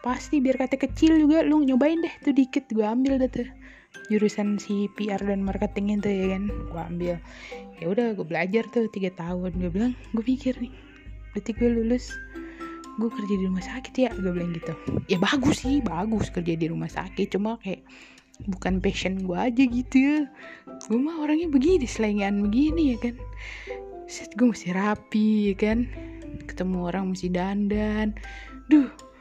Pasti 0.00 0.38
biar 0.38 0.56
kata 0.56 0.78
kecil 0.80 1.18
juga 1.18 1.42
lu 1.42 1.60
nyobain 1.62 1.98
deh 2.00 2.14
tuh 2.22 2.32
dikit 2.32 2.70
gue 2.72 2.86
ambil 2.86 3.18
deh 3.20 3.30
tuh 3.30 3.48
jurusan 4.08 4.60
si 4.60 4.90
PR 4.98 5.20
dan 5.20 5.44
marketing 5.44 6.00
itu 6.00 6.08
ya 6.10 6.26
kan? 6.36 6.42
Gue 6.68 6.82
ambil. 6.82 7.14
Ya 7.80 7.86
udah 7.88 8.06
gue 8.14 8.26
belajar 8.26 8.64
tuh 8.68 8.88
tiga 8.92 9.12
tahun. 9.14 9.56
Gue 9.56 9.70
bilang 9.70 9.92
gue 10.12 10.24
pikir 10.24 10.58
nih 10.58 10.72
berarti 11.32 11.50
gue 11.56 11.68
lulus 11.72 12.12
gue 13.00 13.08
kerja 13.08 13.34
di 13.40 13.44
rumah 13.48 13.64
sakit 13.64 13.94
ya? 13.96 14.10
Gue 14.12 14.32
bilang 14.32 14.52
gitu. 14.52 14.72
Ya 15.08 15.16
bagus 15.16 15.64
sih 15.64 15.80
bagus 15.80 16.28
kerja 16.28 16.54
di 16.56 16.66
rumah 16.68 16.88
sakit. 16.88 17.32
Cuma 17.32 17.56
kayak 17.60 17.84
bukan 18.48 18.82
passion 18.82 19.22
gue 19.22 19.38
aja 19.38 19.62
gitu 19.64 19.96
ya. 19.96 20.18
Gue 20.88 20.98
mah 21.00 21.22
orangnya 21.22 21.48
begini 21.48 21.88
selengan 21.88 22.44
begini 22.44 22.96
ya 22.96 22.98
kan? 23.00 23.16
Set 24.10 24.34
gue 24.36 24.50
mesti 24.50 24.76
rapi 24.76 25.52
ya 25.52 25.54
kan? 25.56 25.88
Ketemu 26.48 26.78
orang 26.84 27.16
mesti 27.16 27.28
dandan. 27.32 28.12
Duh 28.68 29.11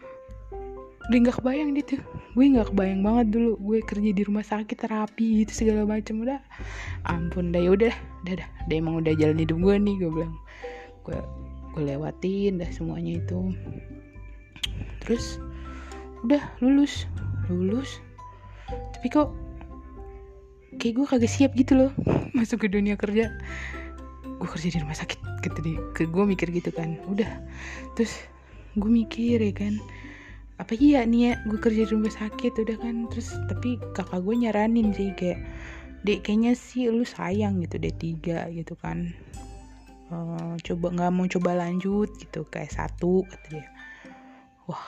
udah 1.09 1.17
nggak 1.17 1.37
kebayang 1.41 1.71
gitu 1.77 1.97
gue 2.31 2.45
nggak 2.47 2.71
kebayang 2.71 3.01
banget 3.03 3.27
dulu. 3.35 3.51
Gue 3.59 3.79
kerja 3.83 4.09
di 4.15 4.21
rumah 4.23 4.45
sakit 4.45 4.77
terapi 4.79 5.43
gitu 5.43 5.51
segala 5.51 5.83
macam 5.83 6.23
udah 6.23 6.39
ampun 7.07 7.51
dah 7.51 7.59
ya 7.59 7.71
udah. 7.75 7.93
Dah 8.23 8.35
dah 8.39 8.49
dia 8.71 8.75
emang 8.79 9.03
udah 9.03 9.13
jalan 9.19 9.37
hidup 9.39 9.57
gue 9.59 9.75
nih 9.75 9.95
gue 9.99 10.11
bilang. 10.11 10.35
Gue 11.03 11.19
gue 11.75 11.83
lewatin 11.83 12.63
dah 12.63 12.69
semuanya 12.71 13.19
itu. 13.19 13.51
Terus 15.03 15.43
udah 16.23 16.39
lulus. 16.63 17.03
Lulus. 17.51 17.99
Tapi 18.95 19.07
kok 19.11 19.35
kayak 20.79 20.93
gue 20.95 21.05
kagak 21.05 21.31
siap 21.31 21.51
gitu 21.59 21.75
loh 21.75 21.91
masuk 22.37 22.63
ke 22.63 22.67
dunia 22.71 22.95
kerja. 22.95 23.27
Gue 24.23 24.47
kerja 24.47 24.71
di 24.71 24.79
rumah 24.79 24.95
sakit 24.95 25.19
gitu 25.43 25.59
deh 25.59 25.77
ke 25.91 26.07
gue 26.07 26.23
mikir 26.23 26.47
gitu 26.47 26.71
kan. 26.71 26.95
Udah. 27.11 27.27
Terus 27.99 28.15
gue 28.79 28.87
mikir 28.87 29.43
ya 29.43 29.51
kan 29.51 29.75
apa 30.61 30.77
iya 30.77 31.01
nih 31.01 31.21
ya 31.25 31.33
gue 31.49 31.57
kerja 31.57 31.89
di 31.89 31.91
rumah 31.91 32.13
sakit 32.13 32.53
udah 32.61 32.77
kan. 32.77 33.09
Terus 33.09 33.33
tapi 33.49 33.81
kakak 33.97 34.21
gue 34.21 34.35
nyaranin 34.45 34.93
sih 34.93 35.09
kayak 35.17 35.41
dek 36.05 36.21
kayaknya 36.21 36.53
sih 36.53 36.85
lu 36.93 37.01
sayang 37.01 37.57
gitu 37.65 37.81
deh 37.81 37.93
tiga 37.97 38.45
gitu 38.53 38.77
kan. 38.77 39.09
Uh, 40.13 40.53
coba 40.61 40.93
nggak 40.93 41.11
mau 41.11 41.25
coba 41.25 41.65
lanjut 41.65 42.13
gitu 42.21 42.45
kayak 42.53 42.69
satu 42.69 43.25
kata 43.25 43.47
dia. 43.49 43.67
Wah 44.69 44.85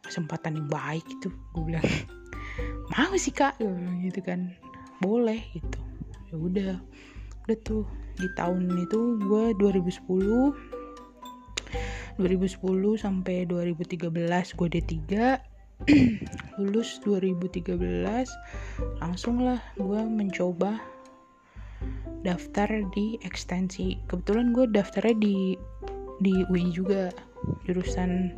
kesempatan 0.00 0.56
yang 0.56 0.68
baik 0.72 1.04
itu 1.04 1.28
gue 1.52 1.62
bilang. 1.68 1.84
Mau 2.90 3.14
sih 3.20 3.30
kak 3.30 3.60
gitu 4.00 4.20
kan. 4.24 4.56
Boleh 5.04 5.44
gitu. 5.52 5.78
Ya 6.32 6.34
udah. 6.40 6.74
Udah 7.44 7.58
tuh 7.60 7.84
di 8.18 8.26
tahun 8.34 8.74
itu 8.82 9.20
gue 9.20 9.44
2010 9.60 10.67
2010 12.18 12.58
sampai 12.98 13.46
2013 13.46 14.10
gue 14.58 14.68
D3 14.68 14.94
lulus 16.58 16.98
2013 17.06 17.78
langsung 18.98 19.46
lah 19.46 19.62
gue 19.78 20.02
mencoba 20.02 20.82
daftar 22.26 22.66
di 22.94 23.14
ekstensi. 23.22 23.94
Kebetulan 24.10 24.50
gue 24.50 24.66
daftarnya 24.66 25.16
di 25.18 25.36
di 26.18 26.34
UI 26.50 26.74
juga. 26.74 27.14
Jurusan 27.70 28.34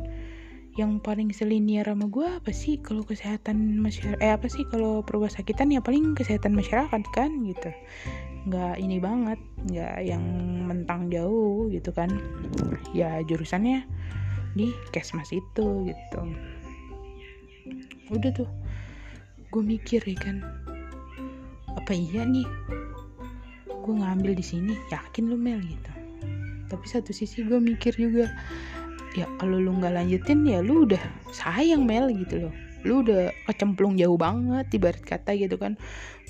yang 0.77 1.01
paling 1.01 1.33
selinier 1.33 1.83
sama 1.83 2.05
gue 2.07 2.27
apa 2.29 2.53
sih? 2.53 2.77
Kalau 2.79 3.01
kesehatan 3.01 3.81
masyarakat 3.81 4.21
eh 4.21 4.37
apa 4.37 4.45
sih? 4.45 4.61
Kalau 4.69 5.01
perwasakitan 5.01 5.73
ya 5.73 5.81
paling 5.81 6.13
kesehatan 6.13 6.53
masyarakat 6.53 7.01
kan 7.11 7.29
gitu 7.43 7.73
nggak 8.41 8.81
ini 8.81 8.97
banget 8.97 9.37
nggak 9.69 9.97
yang 10.01 10.23
mentang 10.65 11.11
jauh 11.13 11.69
gitu 11.69 11.93
kan. 11.93 12.09
Ya 12.95 13.21
jurusannya 13.25 13.85
di 14.57 14.73
kesmas 14.89 15.29
itu 15.29 15.87
gitu. 15.87 16.21
Udah 18.11 18.31
tuh 18.35 18.49
gue 19.51 19.63
mikir 19.63 20.01
ya 20.03 20.17
kan 20.17 20.43
apa 21.75 21.91
iya 21.93 22.25
nih? 22.25 22.47
Gue 23.81 23.93
ngambil 23.97 24.37
di 24.37 24.45
sini 24.45 24.73
yakin 24.89 25.29
lu 25.29 25.37
mel 25.37 25.61
gitu. 25.61 25.91
Tapi 26.71 26.85
satu 26.87 27.11
sisi 27.11 27.43
gue 27.43 27.59
mikir 27.59 27.93
juga 27.95 28.31
ya 29.11 29.27
kalau 29.37 29.59
lu 29.59 29.75
nggak 29.75 29.91
lanjutin 29.91 30.47
ya 30.47 30.63
lu 30.63 30.87
udah 30.87 31.01
sayang 31.35 31.83
mel 31.83 32.07
gitu 32.15 32.47
loh 32.47 32.55
lu 32.81 33.05
udah 33.05 33.29
kecemplung 33.45 33.93
jauh 33.97 34.17
banget 34.17 34.65
ibarat 34.73 35.03
kata 35.05 35.37
gitu 35.37 35.57
kan. 35.61 35.77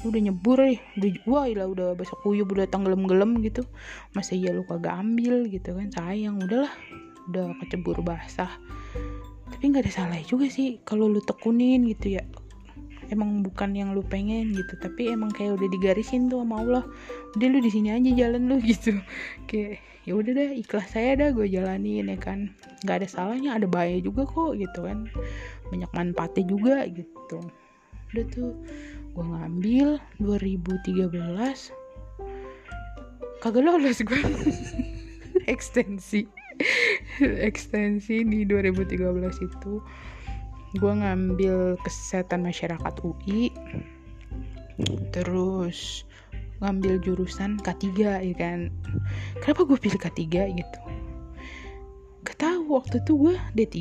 Lu 0.03 0.12
udah 0.12 0.22
nyebur 0.22 0.60
ya 0.60 0.79
udah 1.00 1.10
wah 1.27 1.46
ilah 1.48 1.67
udah 1.72 1.88
besok 1.96 2.20
kuyup 2.24 2.51
udah 2.51 2.67
tenggelam-gelam 2.67 3.39
gitu. 3.43 3.63
Masa 4.12 4.36
iya 4.36 4.51
lu 4.51 4.67
kagak 4.67 4.91
ambil 4.91 5.48
gitu 5.48 5.75
kan? 5.75 5.88
Sayang 5.91 6.43
udahlah. 6.43 6.72
Udah 7.31 7.55
kecebur 7.63 8.03
basah. 8.03 8.51
Tapi 9.51 9.63
nggak 9.72 9.88
ada 9.88 9.91
salah 9.91 10.20
juga 10.24 10.48
sih 10.51 10.79
kalau 10.84 11.08
lu 11.08 11.24
tekunin 11.24 11.88
gitu 11.88 12.20
ya. 12.20 12.24
Emang 13.12 13.43
bukan 13.43 13.75
yang 13.75 13.91
lu 13.91 14.08
pengen 14.08 14.55
gitu 14.55 14.79
tapi 14.79 15.12
emang 15.12 15.36
kayak 15.36 15.60
udah 15.60 15.67
digarisin 15.67 16.31
tuh 16.31 16.43
sama 16.43 16.63
Allah. 16.63 16.84
Udah 17.36 17.48
lu 17.48 17.60
di 17.63 17.72
sini 17.72 17.96
aja 17.96 18.12
jalan 18.12 18.51
lu 18.51 18.60
gitu. 18.72 19.00
Kayak 19.48 19.79
ya 20.01 20.17
udah 20.17 20.31
deh 20.34 20.51
ikhlas 20.58 20.98
saya 20.98 21.15
dah 21.15 21.29
gue 21.31 21.48
jalanin 21.48 22.12
ya 22.12 22.20
kan. 22.20 22.51
Nggak 22.84 22.96
ada 23.03 23.08
salahnya 23.08 23.55
ada 23.55 23.67
bahaya 23.67 24.00
juga 24.03 24.27
kok 24.27 24.60
gitu 24.60 24.84
kan 24.84 25.08
banyak 25.71 25.91
manfaatnya 25.95 26.43
juga 26.45 26.85
gitu. 26.91 27.39
Udah 28.11 28.25
tuh 28.29 28.51
gue 29.11 29.25
ngambil 29.25 29.87
2013 30.19 31.11
kagak 33.41 33.63
lolos 33.63 33.99
gue 34.03 34.21
ekstensi. 35.53 36.27
Ekstensi 37.21 38.21
di 38.21 38.45
2013 38.45 39.01
itu 39.47 39.73
gue 40.77 40.93
ngambil 40.93 41.75
kesehatan 41.83 42.45
masyarakat 42.45 42.93
UI 43.03 43.51
terus 45.11 46.07
ngambil 46.61 47.01
jurusan 47.01 47.57
K3 47.59 47.87
ya 48.21 48.35
kan. 48.37 48.69
Kenapa 49.41 49.65
gue 49.65 49.77
pilih 49.81 49.97
K3 49.97 50.21
gitu 50.53 51.00
gak 52.21 52.37
tahu 52.37 52.77
waktu 52.77 53.01
itu 53.01 53.11
gue 53.17 53.35
D3 53.57 53.77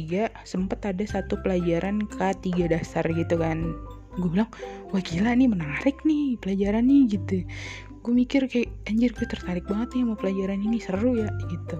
sempet 0.49 0.81
ada 0.89 1.05
satu 1.05 1.37
pelajaran 1.45 2.09
K3 2.09 2.73
dasar 2.73 3.05
gitu 3.13 3.37
kan. 3.37 3.77
Gue 4.17 4.29
bilang 4.33 4.51
wah 4.91 5.03
gila 5.05 5.37
nih 5.37 5.49
menarik 5.49 6.01
nih 6.09 6.41
pelajaran 6.41 6.89
nih 6.89 7.03
gitu. 7.21 7.45
Gue 8.01 8.13
mikir 8.17 8.49
kayak 8.49 8.73
anjir 8.89 9.13
gue 9.13 9.29
tertarik 9.29 9.69
banget 9.69 9.93
nih 9.93 10.03
sama 10.09 10.15
pelajaran 10.17 10.61
ini 10.65 10.79
seru 10.81 11.21
ya 11.21 11.29
gitu. 11.53 11.77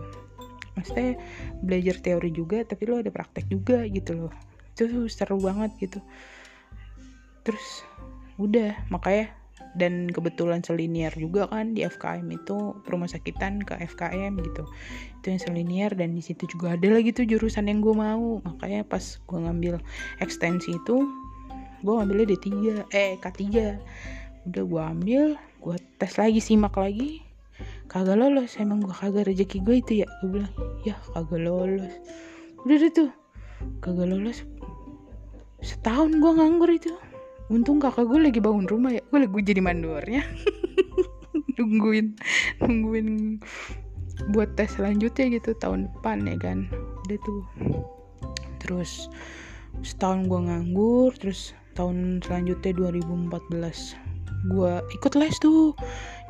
Maksudnya 0.77 1.17
belajar 1.65 1.97
teori 2.05 2.31
juga 2.31 2.61
tapi 2.69 2.83
lo 2.85 3.01
ada 3.01 3.09
praktek 3.09 3.49
juga 3.49 3.89
gitu 3.89 4.29
loh. 4.29 4.33
Itu 4.77 5.09
seru 5.09 5.41
banget 5.41 5.73
gitu. 5.81 5.99
Terus 7.41 7.89
udah 8.37 8.77
makanya 8.93 9.40
dan 9.79 10.11
kebetulan 10.11 10.67
selinier 10.67 11.15
juga 11.15 11.47
kan 11.47 11.79
di 11.79 11.87
FKM 11.87 12.27
itu 12.35 12.75
rumah 12.91 13.07
sakitan 13.07 13.63
ke 13.63 13.79
FKM 13.79 14.35
gitu. 14.43 14.67
Itu 15.23 15.27
yang 15.31 15.41
selinier 15.41 15.93
dan 15.95 16.19
di 16.19 16.23
situ 16.25 16.51
juga 16.51 16.75
ada 16.75 16.89
lagi 16.91 17.15
tuh 17.15 17.23
jurusan 17.27 17.71
yang 17.71 17.79
gue 17.79 17.95
mau. 17.95 18.43
Makanya 18.43 18.83
pas 18.83 19.03
gue 19.23 19.39
ngambil 19.39 19.79
ekstensi 20.19 20.75
itu 20.75 21.07
gue 21.81 21.95
ngambilnya 21.97 22.37
D3 22.37 22.47
eh 22.93 23.17
K3 23.17 23.43
udah 24.51 24.65
gue 24.65 24.83
ambil 24.83 25.23
gue 25.39 25.77
tes 26.01 26.13
lagi 26.19 26.41
simak 26.43 26.75
lagi. 26.75 27.23
Kagak 27.87 28.17
lolos 28.17 28.57
emang 28.57 28.81
gue 28.81 28.95
kagak 28.95 29.29
rezeki 29.31 29.63
gue 29.63 29.77
itu 29.79 29.93
ya. 30.03 30.09
Gue 30.25 30.41
bilang 30.41 30.55
ya 30.83 30.99
kagak 31.15 31.43
lolos. 31.47 31.95
Udah 32.67 32.77
deh 32.77 32.91
tuh 32.91 33.11
kagak 33.79 34.11
lolos. 34.11 34.43
Setahun 35.61 36.19
gue 36.19 36.33
nganggur 36.35 36.73
itu 36.73 36.91
untung 37.51 37.83
kakak 37.83 38.07
gue 38.07 38.19
lagi 38.23 38.39
bangun 38.39 38.65
rumah 38.71 38.95
ya. 38.95 39.03
Gue 39.11 39.27
lagi 39.27 39.43
jadi 39.43 39.61
mandornya 39.61 40.23
nungguin 41.59 42.17
nungguin 42.63 43.09
buat 44.31 44.55
tes 44.55 44.79
selanjutnya 44.79 45.37
gitu 45.37 45.53
tahun 45.59 45.91
depan 45.91 46.25
ya 46.25 46.37
kan. 46.39 46.71
Udah 47.05 47.19
tuh. 47.27 47.43
Terus 48.63 49.11
setahun 49.83 50.31
gue 50.31 50.41
nganggur 50.47 51.11
terus 51.19 51.53
tahun 51.75 52.23
selanjutnya 52.23 52.75
2014 52.79 54.11
gue 54.55 54.73
ikut 54.95 55.13
les 55.19 55.37
tuh. 55.43 55.75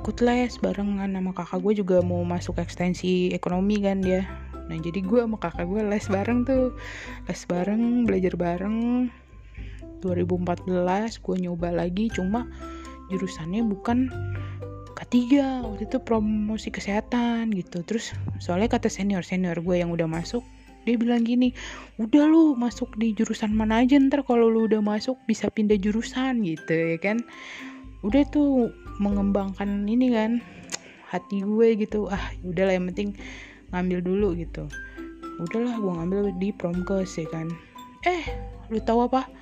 Ikut 0.01 0.17
les 0.25 0.53
barengan 0.59 1.13
sama 1.13 1.31
kakak 1.37 1.61
gue 1.61 1.85
juga 1.85 2.01
mau 2.01 2.25
masuk 2.25 2.57
ekstensi 2.59 3.31
ekonomi 3.37 3.85
kan 3.85 4.01
dia. 4.01 4.25
Nah 4.73 4.79
jadi 4.81 5.05
gue 5.05 5.21
sama 5.21 5.37
kakak 5.37 5.69
gue 5.69 5.83
les 5.85 6.07
bareng 6.09 6.49
tuh. 6.49 6.73
Les 7.29 7.41
bareng 7.45 8.09
belajar 8.09 8.35
bareng 8.41 9.11
2014 10.03 10.67
gue 11.21 11.37
nyoba 11.41 11.69
lagi 11.73 12.09
cuma 12.11 12.49
jurusannya 13.13 13.65
bukan 13.69 14.09
K3 14.97 15.17
waktu 15.65 15.83
itu 15.89 15.99
promosi 16.01 16.69
kesehatan 16.69 17.51
gitu. 17.57 17.81
Terus 17.83 18.13
soalnya 18.37 18.77
kata 18.77 18.93
senior 18.93 19.25
senior 19.25 19.57
gue 19.59 19.81
yang 19.81 19.91
udah 19.91 20.05
masuk 20.05 20.45
dia 20.89 20.97
bilang 20.97 21.21
gini 21.29 21.53
udah 22.01 22.25
lu 22.25 22.57
masuk 22.57 22.97
di 22.97 23.13
jurusan 23.13 23.53
mana 23.53 23.85
aja 23.85 24.01
ntar 24.01 24.25
kalau 24.25 24.49
lu 24.49 24.65
udah 24.65 24.81
masuk 24.81 25.21
bisa 25.29 25.53
pindah 25.53 25.77
jurusan 25.77 26.45
gitu 26.45 26.73
ya 26.73 26.99
kan. 27.01 27.21
Udah 28.01 28.25
tuh 28.33 28.73
mengembangkan 28.97 29.85
ini 29.85 30.13
kan 30.13 30.41
hati 31.09 31.45
gue 31.45 31.77
gitu. 31.77 32.09
Ah 32.09 32.33
udahlah 32.45 32.77
yang 32.77 32.89
penting 32.93 33.17
ngambil 33.73 33.99
dulu 34.01 34.29
gitu. 34.37 34.65
Udahlah 35.41 35.77
gue 35.81 35.93
ngambil 35.97 36.21
di 36.41 36.49
promkes 36.53 37.17
ya 37.21 37.29
kan. 37.29 37.49
Eh 38.05 38.25
lu 38.73 38.81
tahu 38.81 39.11
apa 39.11 39.40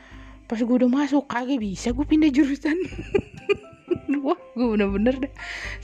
pas 0.48 0.56
gue 0.56 0.76
udah 0.80 0.88
masuk 0.88 1.28
kagak 1.28 1.60
bisa 1.60 1.92
gue 1.92 2.08
pindah 2.08 2.32
jurusan. 2.32 2.74
Wah 4.24 4.40
gue 4.56 4.66
bener-bener 4.74 5.14
deh. 5.28 5.32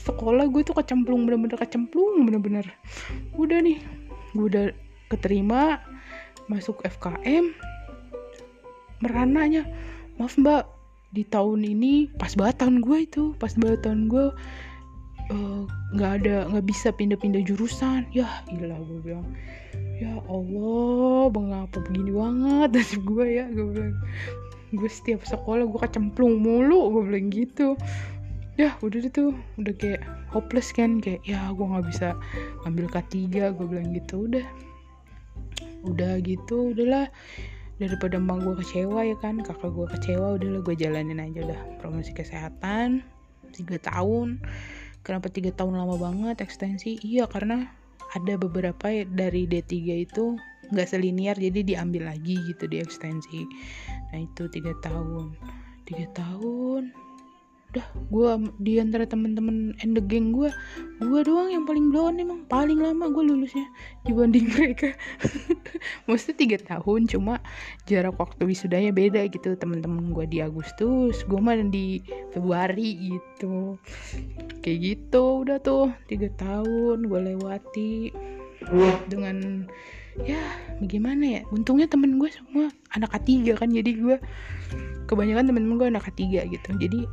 Sekolah 0.01 0.49
gue 0.49 0.61
tuh 0.65 0.73
kecemplung 0.73 1.29
bener-bener 1.29 1.55
kecemplung 1.55 2.25
bener-bener. 2.25 2.65
Udah 3.37 3.61
nih 3.61 3.77
gue 4.33 4.45
udah 4.49 4.65
keterima 5.13 5.79
masuk 6.49 6.81
FKM 6.81 7.53
merananya 9.01 9.65
maaf 10.17 10.37
mbak 10.37 10.65
di 11.13 11.23
tahun 11.27 11.61
ini 11.63 12.09
pas 12.17 12.33
banget 12.33 12.65
tahun 12.65 12.81
gue 12.81 12.97
itu 13.05 13.23
pas 13.37 13.53
banget 13.55 13.85
tahun 13.85 14.09
gue 14.11 14.25
nggak 15.95 16.11
uh, 16.11 16.17
ada 16.21 16.35
nggak 16.53 16.65
bisa 16.65 16.93
pindah-pindah 16.93 17.41
jurusan. 17.45 18.05
Ya 18.13 18.45
ilah 18.49 18.77
gue 18.81 18.99
bilang. 19.01 19.25
Ya 19.95 20.11
Allah 20.27 21.31
mengapa 21.31 21.79
begini 21.85 22.11
banget 22.11 22.69
nasib 22.75 23.01
gue 23.07 23.25
ya 23.29 23.45
gue 23.47 23.67
bilang 23.71 23.95
gue 24.75 24.91
setiap 24.91 25.23
sekolah 25.23 25.65
gue 25.65 25.79
kecemplung 25.79 26.39
mulu 26.39 26.91
gue 26.93 27.03
bilang 27.07 27.27
gitu. 27.31 27.79
Ya 28.55 28.75
udah 28.79 28.99
deh 29.03 29.11
tuh 29.11 29.35
udah 29.59 29.73
kayak 29.75 30.03
hopeless 30.31 30.71
kan 30.71 31.03
kayak 31.03 31.19
ya 31.27 31.51
gue 31.51 31.65
nggak 31.65 31.87
bisa 31.91 32.15
ambil 32.63 32.87
K3 32.87 33.15
gue 33.55 33.65
bilang 33.67 33.91
gitu. 33.91 34.27
Udah 34.27 34.45
udah 35.87 36.19
gitu 36.23 36.71
udahlah. 36.75 37.07
Daripada 37.75 38.15
emak 38.15 38.39
gue 38.47 38.55
kecewa 38.63 39.03
ya 39.03 39.19
kan 39.19 39.43
kakak 39.43 39.67
gue 39.67 39.87
kecewa 39.99 40.39
udahlah 40.39 40.63
gue 40.63 40.75
jalanin 40.79 41.19
aja 41.19 41.43
udah 41.43 41.59
promosi 41.83 42.15
kesehatan 42.15 43.03
tiga 43.51 43.79
tahun. 43.79 44.39
Kenapa 45.03 45.27
tiga 45.29 45.51
tahun 45.51 45.79
lama 45.79 45.99
banget 45.99 46.39
ekstensi? 46.39 46.97
Iya 47.03 47.27
karena 47.27 47.67
ada 48.15 48.33
beberapa 48.39 49.03
dari 49.03 49.43
D3 49.43 49.75
itu 50.07 50.39
nggak 50.71 50.87
selinier 50.89 51.37
jadi 51.37 51.61
diambil 51.61 52.09
lagi 52.09 52.37
gitu 52.49 52.65
di 52.69 52.81
ekstensi. 52.81 53.45
Nah 54.13 54.19
itu 54.21 54.47
tiga 54.49 54.73
tahun. 54.81 55.35
Tiga 55.85 56.05
tahun. 56.15 56.93
Udah 57.75 57.91
gue 58.07 58.31
di 58.63 58.79
antara 58.79 59.03
temen-temen 59.03 59.75
and 59.83 59.99
the 59.99 60.03
gang 60.03 60.31
gue 60.31 60.47
gue 61.03 61.21
doang 61.27 61.51
yang 61.51 61.67
paling 61.67 61.91
blown 61.91 62.15
emang. 62.15 62.47
Paling 62.47 62.79
lama 62.79 63.11
gue 63.11 63.23
lulusnya 63.27 63.67
dibanding 64.07 64.47
mereka. 64.55 64.95
Maksudnya 66.07 66.37
tiga 66.39 66.57
tahun 66.63 67.11
cuma 67.11 67.43
jarak 67.83 68.15
waktu 68.15 68.47
wisudanya 68.47 68.95
beda 68.95 69.27
gitu. 69.27 69.59
Temen-temen 69.59 70.15
gue 70.15 70.23
di 70.23 70.39
Agustus 70.39 71.27
gue 71.27 71.39
mah 71.41 71.59
di 71.67 71.99
Februari 72.31 73.11
gitu. 73.11 73.75
Kayak 74.63 74.79
gitu 74.79 75.43
udah 75.43 75.59
tuh. 75.59 75.91
Tiga 76.07 76.31
tahun 76.39 77.11
gue 77.11 77.19
lewati 77.35 78.15
dengan 79.11 79.67
ya 80.23 80.39
bagaimana 80.79 81.23
ya? 81.23 81.41
Untungnya 81.51 81.91
temen 81.91 82.15
gue 82.15 82.31
semua 82.31 82.71
anak 82.95 83.11
ketiga 83.19 83.59
kan 83.59 83.71
jadi 83.71 83.91
gue 83.91 84.17
kebanyakan 85.11 85.51
temen-temen 85.51 85.75
gue 85.75 85.87
anak 85.91 86.05
ketiga 86.13 86.47
gitu. 86.47 86.69
Jadi 86.79 87.03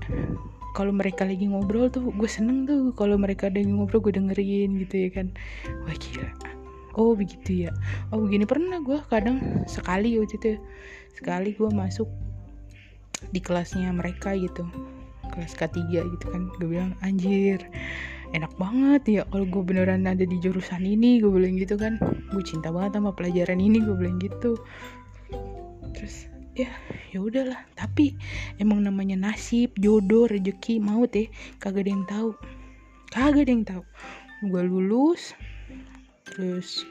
kalau 0.73 0.95
mereka 0.95 1.29
lagi 1.29 1.45
ngobrol 1.51 1.91
tuh 1.91 2.15
gue 2.15 2.31
seneng 2.31 2.65
tuh. 2.65 2.95
Kalau 2.95 3.19
mereka 3.19 3.51
yang 3.51 3.83
ngobrol 3.83 4.01
gue 4.01 4.15
dengerin 4.15 4.79
gitu 4.87 5.09
ya 5.09 5.11
kan. 5.11 5.27
Wah 5.85 5.97
gila. 5.99 6.31
Oh 6.95 7.17
begitu 7.17 7.69
ya. 7.69 7.71
Oh 8.15 8.21
begini 8.23 8.47
pernah 8.47 8.79
gue 8.79 9.01
kadang 9.11 9.67
sekali 9.67 10.17
waktu 10.21 10.37
itu 10.39 10.51
sekali 11.17 11.57
gue 11.57 11.69
masuk 11.73 12.09
di 13.35 13.41
kelasnya 13.43 13.91
mereka 13.93 14.33
gitu. 14.39 14.65
Kelas 15.33 15.57
K3 15.57 15.79
gitu 15.91 16.27
kan. 16.31 16.49
Gue 16.61 16.77
bilang 16.77 16.95
anjir 17.01 17.65
enak 18.33 18.53
banget 18.57 19.03
ya. 19.09 19.23
Kalau 19.29 19.47
gue 19.47 19.63
beneran 19.63 20.09
ada 20.09 20.25
di 20.25 20.37
jurusan 20.41 20.83
ini 20.85 21.21
gue 21.21 21.29
bilang 21.29 21.57
gitu 21.61 21.77
kan. 21.77 22.01
Gue 22.33 22.43
cinta 22.45 22.73
banget 22.73 22.99
sama 22.99 23.13
pelajaran 23.13 23.61
ini 23.61 23.79
gue 23.81 23.95
bilang 23.97 24.19
gitu. 24.19 24.57
Terus 25.97 26.27
ya 26.57 26.69
ya 27.13 27.21
udahlah. 27.21 27.61
Tapi 27.77 28.17
emang 28.59 28.85
namanya 28.85 29.17
nasib 29.17 29.77
jodoh 29.79 30.27
rezeki 30.29 30.81
maut 30.81 31.13
ya. 31.13 31.29
Kagak 31.61 31.87
ada 31.87 31.91
yang 31.93 32.05
tahu. 32.09 32.31
Kagak 33.13 33.49
ada 33.49 33.53
yang 33.53 33.65
tahu. 33.69 33.83
Gue 34.49 34.63
lulus 34.65 35.37
terus 36.33 36.89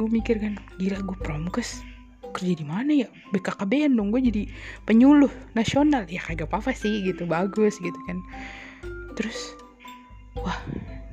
gue 0.00 0.08
mikir 0.08 0.40
kan 0.40 0.56
gila 0.80 1.04
gue 1.04 1.18
promkes 1.20 1.84
kerja 2.32 2.56
di 2.56 2.64
mana 2.64 2.96
ya? 2.96 3.08
BKKBN 3.36 3.92
dong 3.92 4.08
gue 4.08 4.24
jadi 4.24 4.48
penyuluh 4.88 5.28
nasional. 5.52 6.08
Ya 6.08 6.24
kagak 6.24 6.48
apa-apa 6.48 6.72
sih 6.72 7.04
gitu. 7.04 7.28
Bagus 7.28 7.76
gitu 7.76 8.00
kan. 8.08 8.18
Terus 9.12 9.52
wah 10.38 10.58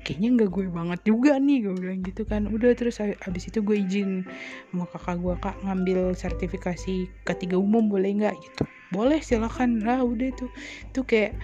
kayaknya 0.10 0.42
nggak 0.42 0.50
gue 0.50 0.66
banget 0.74 1.00
juga 1.06 1.38
nih 1.38 1.70
gue 1.70 1.76
bilang 1.78 2.02
gitu 2.02 2.26
kan. 2.26 2.50
Udah 2.50 2.74
terus 2.74 2.98
abis 3.04 3.44
itu 3.52 3.62
gue 3.62 3.78
izin 3.78 4.26
sama 4.72 4.90
kakak 4.90 5.22
gue 5.22 5.36
kak 5.38 5.56
ngambil 5.62 6.18
sertifikasi 6.18 7.06
ketiga 7.30 7.62
umum 7.62 7.92
boleh 7.92 8.18
nggak? 8.18 8.36
Gitu. 8.42 8.64
Boleh 8.90 9.22
silakan. 9.22 9.86
Lah 9.86 10.02
udah 10.02 10.34
tuh. 10.34 10.50
Tuh 10.96 11.06
kayak 11.06 11.38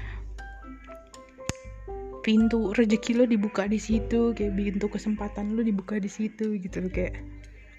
pintu 2.25 2.73
rezeki 2.73 3.21
lo 3.21 3.29
dibuka 3.29 3.69
di 3.69 3.77
situ 3.77 4.33
kayak 4.33 4.57
pintu 4.57 4.89
kesempatan 4.89 5.53
lo 5.53 5.61
dibuka 5.61 6.01
di 6.01 6.09
situ 6.09 6.57
gitu 6.57 6.81
loh 6.81 6.89
kayak. 6.89 7.21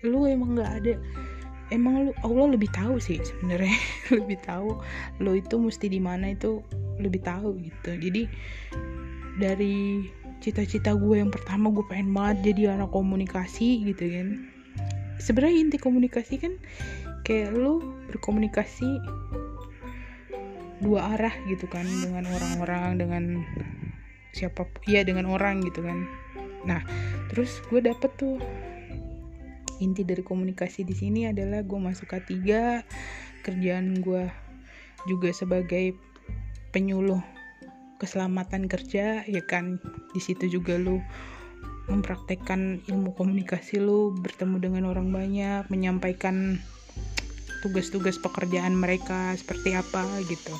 Lu 0.06 0.22
emang 0.22 0.54
nggak 0.54 0.72
ada 0.84 0.94
emang 1.74 2.06
lu 2.06 2.12
Allah 2.22 2.54
lebih 2.54 2.70
tahu 2.70 3.02
sih 3.02 3.18
sebenarnya. 3.18 3.74
Lebih 4.22 4.38
tahu 4.46 4.78
lo 5.18 5.32
itu 5.34 5.58
mesti 5.58 5.90
di 5.90 5.98
mana 5.98 6.30
itu 6.30 6.62
lebih 7.02 7.26
tahu 7.26 7.58
gitu. 7.58 7.90
Jadi 7.98 8.22
dari 9.36 10.08
cita-cita 10.40 10.92
gue 10.96 11.20
yang 11.20 11.32
pertama 11.32 11.72
gue 11.72 11.84
pengen 11.88 12.12
banget 12.12 12.52
jadi 12.52 12.76
anak 12.76 12.92
komunikasi 12.92 13.84
gitu 13.84 14.04
kan. 14.08 14.28
Sebenarnya 15.20 15.56
inti 15.56 15.78
komunikasi 15.80 16.34
kan 16.40 16.54
kayak 17.24 17.56
lu 17.56 17.80
berkomunikasi 18.12 18.86
dua 20.84 21.16
arah 21.16 21.32
gitu 21.48 21.64
kan 21.66 21.88
dengan 21.88 22.28
orang-orang 22.28 23.00
dengan 23.00 23.24
siapa 24.36 24.68
ya 24.84 25.04
dengan 25.04 25.28
orang 25.28 25.64
gitu 25.64 25.80
kan. 25.84 26.04
Nah 26.68 26.84
terus 27.32 27.60
gue 27.72 27.80
dapet 27.80 28.12
tuh 28.20 28.36
inti 29.80 30.04
dari 30.04 30.24
komunikasi 30.24 30.84
di 30.84 30.96
sini 30.96 31.28
adalah 31.28 31.60
gue 31.60 31.76
masuk 31.76 32.08
K3 32.08 32.32
kerjaan 33.44 34.00
gue 34.00 34.24
juga 35.04 35.30
sebagai 35.32 35.96
penyuluh 36.72 37.35
keselamatan 37.96 38.68
kerja 38.70 39.24
ya 39.26 39.42
kan? 39.44 39.80
Di 40.12 40.20
situ 40.20 40.48
juga 40.48 40.76
lu 40.76 41.00
mempraktekkan 41.86 42.82
ilmu 42.90 43.14
komunikasi 43.14 43.78
lu 43.78 44.10
bertemu 44.18 44.56
dengan 44.58 44.90
orang 44.90 45.14
banyak 45.14 45.70
menyampaikan 45.70 46.58
tugas-tugas 47.62 48.18
pekerjaan 48.18 48.74
mereka 48.74 49.34
seperti 49.38 49.74
apa 49.74 50.04
gitu. 50.26 50.54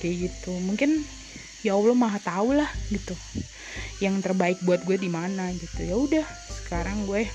Kayak 0.00 0.30
gitu. 0.30 0.52
Mungkin 0.64 1.02
ya 1.66 1.76
Allah 1.76 1.96
maha 1.96 2.20
tahu 2.20 2.56
lah 2.56 2.68
gitu. 2.88 3.16
Yang 4.00 4.30
terbaik 4.30 4.58
buat 4.64 4.84
gue 4.84 4.96
di 5.00 5.08
mana 5.08 5.52
gitu. 5.56 5.80
Ya 5.82 5.96
udah 5.96 6.26
sekarang 6.64 7.04
gue 7.08 7.28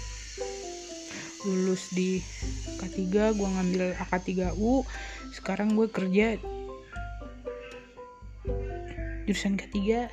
lulus 1.45 1.93
di 1.93 2.19
K3 2.81 2.97
gue 3.37 3.47
ngambil 3.47 3.95
AK3U 3.95 4.83
sekarang 5.31 5.77
gue 5.77 5.87
kerja 5.87 6.35
jurusan 9.27 9.59
ketiga 9.59 10.07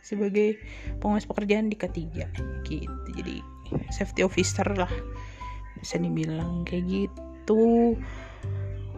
sebagai 0.00 0.60
pengawas 1.00 1.28
pekerjaan 1.28 1.68
di 1.68 1.76
ketiga. 1.76 2.28
Gitu. 2.64 2.88
Jadi 3.16 3.40
safety 3.92 4.24
officer 4.24 4.64
lah 4.72 4.90
bisa 5.80 6.00
dibilang 6.00 6.64
kayak 6.64 6.84
gitu. 6.88 7.96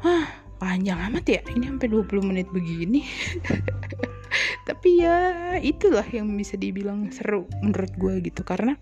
Hah, 0.03 0.27
panjang 0.63 0.99
amat 1.11 1.25
ya. 1.27 1.41
Ini 1.47 1.75
sampai 1.75 1.89
20 1.91 2.31
menit 2.31 2.47
begini. 2.51 3.03
Tapi 4.69 4.99
ya 4.99 5.17
itulah 5.63 6.05
yang 6.11 6.35
bisa 6.35 6.59
dibilang 6.59 7.11
seru 7.15 7.47
menurut 7.63 7.91
gue 7.99 8.15
gitu. 8.27 8.43
Karena 8.43 8.75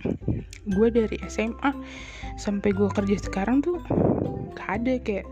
gue 0.64 0.88
dari 0.88 1.20
SMA 1.28 1.72
sampai 2.40 2.72
gue 2.72 2.88
kerja 2.88 3.16
sekarang 3.20 3.60
tuh 3.60 3.80
gak 4.56 4.80
ada 4.80 4.96
kayak 5.04 5.28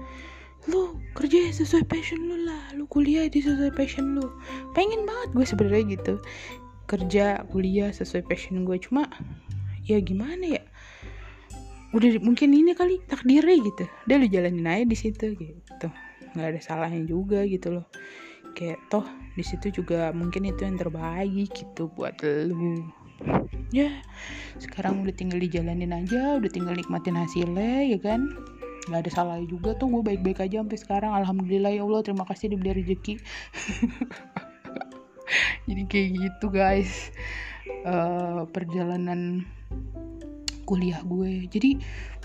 lu 0.70 0.94
kerja 1.18 1.50
sesuai 1.50 1.90
passion 1.90 2.22
lu 2.22 2.46
lah. 2.46 2.70
Lu 2.78 2.86
kuliah 2.86 3.26
di 3.26 3.42
sesuai 3.42 3.74
passion 3.74 4.14
lu. 4.14 4.26
Pengen 4.76 5.02
banget 5.02 5.28
gue 5.34 5.46
sebenarnya 5.46 5.84
gitu. 5.98 6.14
Kerja 6.86 7.42
kuliah 7.50 7.90
sesuai 7.90 8.22
passion 8.30 8.62
gue. 8.62 8.78
Cuma 8.78 9.08
ya 9.82 9.98
gimana 9.98 10.60
ya? 10.60 10.62
Udah 11.92 12.08
mungkin 12.22 12.54
ini 12.54 12.72
kali 12.72 13.02
takdirnya 13.10 13.58
gitu. 13.58 13.84
Udah 14.06 14.16
lu 14.16 14.26
jalanin 14.30 14.68
aja 14.70 14.84
di 14.86 14.96
situ 14.96 15.34
gitu. 15.34 15.88
Nggak 16.32 16.48
ada 16.56 16.60
salahnya 16.62 17.02
juga 17.04 17.42
gitu 17.44 17.74
loh. 17.74 17.86
Kayak 18.54 18.78
toh 18.92 19.04
di 19.34 19.44
situ 19.44 19.82
juga 19.82 20.12
mungkin 20.14 20.46
itu 20.46 20.62
yang 20.62 20.78
terbaik 20.78 21.50
gitu 21.52 21.90
buat 21.92 22.14
lu. 22.22 22.86
Ya 23.72 23.88
sekarang 24.62 25.02
udah 25.02 25.14
tinggal 25.16 25.42
dijalanin 25.42 25.90
aja. 25.90 26.38
Udah 26.38 26.50
tinggal 26.52 26.78
nikmatin 26.78 27.18
hasilnya 27.18 27.92
ya 27.92 27.98
kan 27.98 28.30
nggak 28.88 29.00
ada 29.06 29.10
salah 29.14 29.38
juga 29.46 29.78
tuh 29.78 29.86
gue 29.90 30.02
baik-baik 30.02 30.42
aja 30.42 30.62
sampai 30.62 30.78
sekarang. 30.78 31.12
Alhamdulillah 31.14 31.70
ya 31.70 31.82
Allah 31.86 32.02
terima 32.02 32.24
kasih 32.26 32.50
diberi 32.50 32.82
rezeki. 32.82 33.14
Jadi 35.70 35.82
kayak 35.86 36.08
gitu 36.18 36.46
guys. 36.50 37.14
Uh, 37.86 38.46
perjalanan 38.50 39.46
kuliah 40.66 40.98
gue. 41.06 41.46
Jadi 41.46 41.78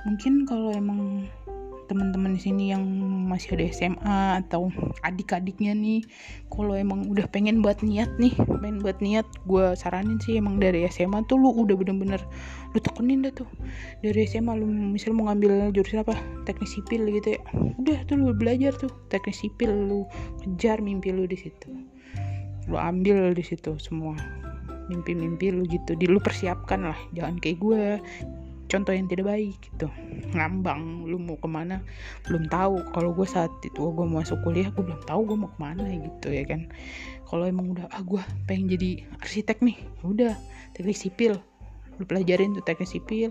mungkin 0.06 0.46
kalau 0.50 0.74
emang 0.74 1.30
teman-teman 1.88 2.36
di 2.36 2.42
sini 2.44 2.64
yang 2.76 2.84
masih 3.28 3.56
ada 3.56 3.66
SMA 3.72 4.20
atau 4.46 4.70
adik-adiknya 5.08 5.72
nih 5.74 6.04
kalau 6.52 6.76
emang 6.76 7.08
udah 7.08 7.28
pengen 7.32 7.64
buat 7.64 7.80
niat 7.80 8.12
nih 8.20 8.36
pengen 8.60 8.84
buat 8.84 9.00
niat 9.00 9.28
gue 9.48 9.76
saranin 9.80 10.20
sih 10.20 10.40
emang 10.40 10.60
dari 10.60 10.84
SMA 10.92 11.24
tuh 11.32 11.40
lu 11.40 11.56
udah 11.56 11.76
bener-bener 11.80 12.20
lu 12.76 12.80
tekunin 12.84 13.24
dah 13.24 13.34
tuh. 13.34 13.50
Dari 14.04 14.28
SMA 14.28 14.54
lu 14.54 14.68
misal 14.68 15.16
mau 15.16 15.32
ngambil 15.32 15.72
jurusan 15.72 16.04
apa? 16.04 16.16
Teknik 16.44 16.70
sipil 16.70 17.08
gitu 17.10 17.34
ya. 17.34 17.42
Udah 17.82 17.98
tuh 18.06 18.20
lu 18.20 18.36
belajar 18.36 18.76
tuh 18.76 18.92
teknik 19.10 19.34
sipil 19.34 19.72
lu 19.72 20.06
kejar 20.44 20.84
mimpi 20.84 21.10
lu 21.10 21.26
di 21.26 21.38
situ. 21.40 21.74
Lu 22.68 22.76
ambil 22.76 23.32
di 23.32 23.44
situ 23.44 23.80
semua. 23.80 24.14
Mimpi-mimpi 24.88 25.52
lu 25.52 25.66
gitu 25.68 25.96
di 25.98 26.08
lu 26.08 26.20
persiapkan 26.20 26.92
lah. 26.92 27.00
Jangan 27.16 27.40
kayak 27.40 27.58
gue 27.60 27.84
contoh 28.68 28.92
yang 28.92 29.08
tidak 29.08 29.32
baik 29.32 29.56
gitu. 29.64 29.88
Ngambang 30.36 31.08
lu 31.08 31.18
mau 31.18 31.40
ke 31.40 31.48
mana? 31.48 31.80
Belum 32.28 32.48
tahu. 32.52 32.84
Kalau 32.92 33.16
gue 33.16 33.28
saat 33.28 33.52
itu 33.64 33.92
gue 33.92 34.06
mau 34.06 34.22
masuk 34.22 34.40
kuliah 34.44 34.70
gue 34.72 34.84
belum 34.84 35.02
tahu 35.08 35.22
gue 35.34 35.38
mau 35.40 35.50
ke 35.52 35.60
mana 35.60 35.84
gitu 35.88 36.28
ya 36.32 36.44
kan. 36.44 36.68
Kalau 37.28 37.44
emang 37.48 37.76
udah 37.76 37.88
ah 37.92 38.04
gue 38.04 38.22
pengen 38.46 38.76
jadi 38.76 39.08
arsitek 39.24 39.64
nih. 39.64 39.78
Ya 39.80 40.04
udah 40.04 40.34
teknik 40.76 41.00
sipil. 41.00 41.34
Lu 41.98 42.04
pelajarin 42.06 42.54
tuh 42.54 42.64
teknik 42.64 42.90
sipil 42.92 43.30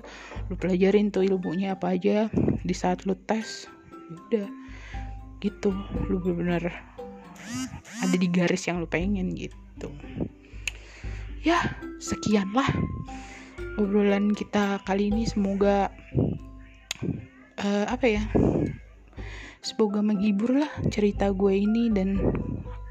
lu 0.51 0.55
pelajarin 0.59 1.12
tuh 1.12 1.22
ilmunya 1.22 1.77
apa 1.77 1.94
aja. 1.94 2.33
Di 2.64 2.75
saat 2.75 3.05
lu 3.05 3.14
tes 3.14 3.68
ya 4.09 4.16
udah 4.16 4.49
gitu. 5.44 5.70
Lu 6.09 6.18
bener-bener 6.18 6.72
ada 8.03 8.16
di 8.16 8.29
garis 8.29 8.66
yang 8.66 8.81
lu 8.81 8.88
pengen 8.88 9.37
gitu. 9.37 9.92
Ya 11.44 11.62
sekian 12.03 12.51
lah 12.51 12.66
obrolan 13.76 14.32
kita 14.32 14.80
kali 14.84 15.12
ini. 15.12 15.28
Semoga 15.28 15.92
uh, 17.60 17.86
apa 17.88 18.06
ya 18.08 18.22
semoga 19.60 19.98
menghibur 19.98 20.56
lah 20.56 20.70
cerita 20.88 21.30
gue 21.32 21.54
ini. 21.54 21.92
Dan 21.92 22.16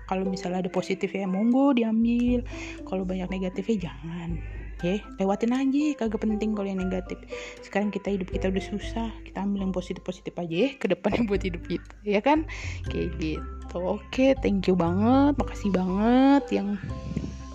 kalau 0.06 0.26
misalnya 0.30 0.66
ada 0.66 0.72
positif 0.72 1.14
ya 1.14 1.26
monggo 1.26 1.74
diambil. 1.74 2.46
Kalau 2.86 3.04
banyak 3.04 3.30
negatifnya 3.30 3.90
jangan. 3.92 4.38
Ya 4.84 5.02
lewatin 5.18 5.56
aja. 5.56 5.86
Kagak 5.98 6.22
penting 6.22 6.54
kalau 6.54 6.70
yang 6.70 6.82
negatif. 6.82 7.18
Sekarang 7.66 7.90
kita 7.90 8.14
hidup 8.14 8.30
kita 8.30 8.54
udah 8.54 8.64
susah 8.64 9.10
kita 9.26 9.42
ambil 9.42 9.66
yang 9.66 9.74
positif 9.74 10.06
positif 10.06 10.38
aja 10.38 10.56
ya. 10.56 10.70
Ke 10.78 10.86
depannya 10.94 11.26
buat 11.30 11.42
hidup 11.42 11.66
kita 11.66 11.94
ya 12.06 12.22
kan? 12.22 12.46
Kayak 12.88 13.18
gitu. 13.18 13.78
Oke 13.82 14.38
thank 14.40 14.70
you 14.70 14.78
banget. 14.78 15.34
Makasih 15.36 15.74
banget 15.74 16.44
yang 16.54 16.78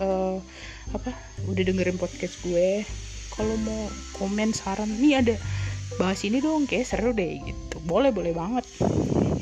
uh, 0.01 0.37
apa 0.91 1.15
udah 1.47 1.63
dengerin 1.63 1.95
podcast 1.95 2.35
gue 2.43 2.83
kalau 3.35 3.55
mau 3.63 3.87
komen 4.19 4.51
saran 4.51 4.91
nih 4.99 5.23
ada 5.23 5.35
bahas 5.99 6.23
ini 6.23 6.39
dong 6.39 6.67
kayak 6.67 6.87
seru 6.87 7.11
deh 7.11 7.39
gitu. 7.41 7.77
Boleh 7.83 8.11
boleh 8.13 8.31
banget. 8.35 8.65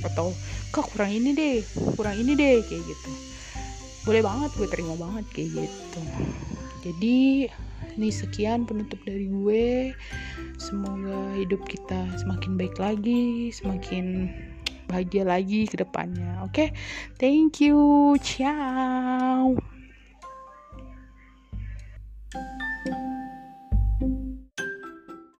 Atau 0.05 0.33
kak 0.71 0.89
kurang 0.93 1.11
ini 1.13 1.35
deh 1.35 1.61
kurang 1.97 2.17
ini 2.17 2.33
deh 2.37 2.61
kayak 2.65 2.83
gitu. 2.85 3.11
Boleh 4.07 4.21
banget 4.23 4.51
gue 4.55 4.67
terima 4.71 4.95
banget 4.95 5.25
kayak 5.35 5.49
gitu. 5.65 6.01
Jadi 6.79 7.17
ini 7.99 8.09
sekian 8.09 8.63
penutup 8.63 8.99
dari 9.03 9.27
gue. 9.27 9.93
Semoga 10.59 11.35
hidup 11.35 11.63
kita 11.67 12.19
semakin 12.19 12.59
baik 12.59 12.75
lagi 12.79 13.51
semakin 13.51 14.31
bahagia 14.89 15.23
lagi 15.23 15.69
ke 15.69 15.77
depannya. 15.79 16.41
Oke? 16.43 16.51
Okay? 16.51 16.69
thank 17.21 17.61
you. 17.61 18.17
Ciao 18.19 19.78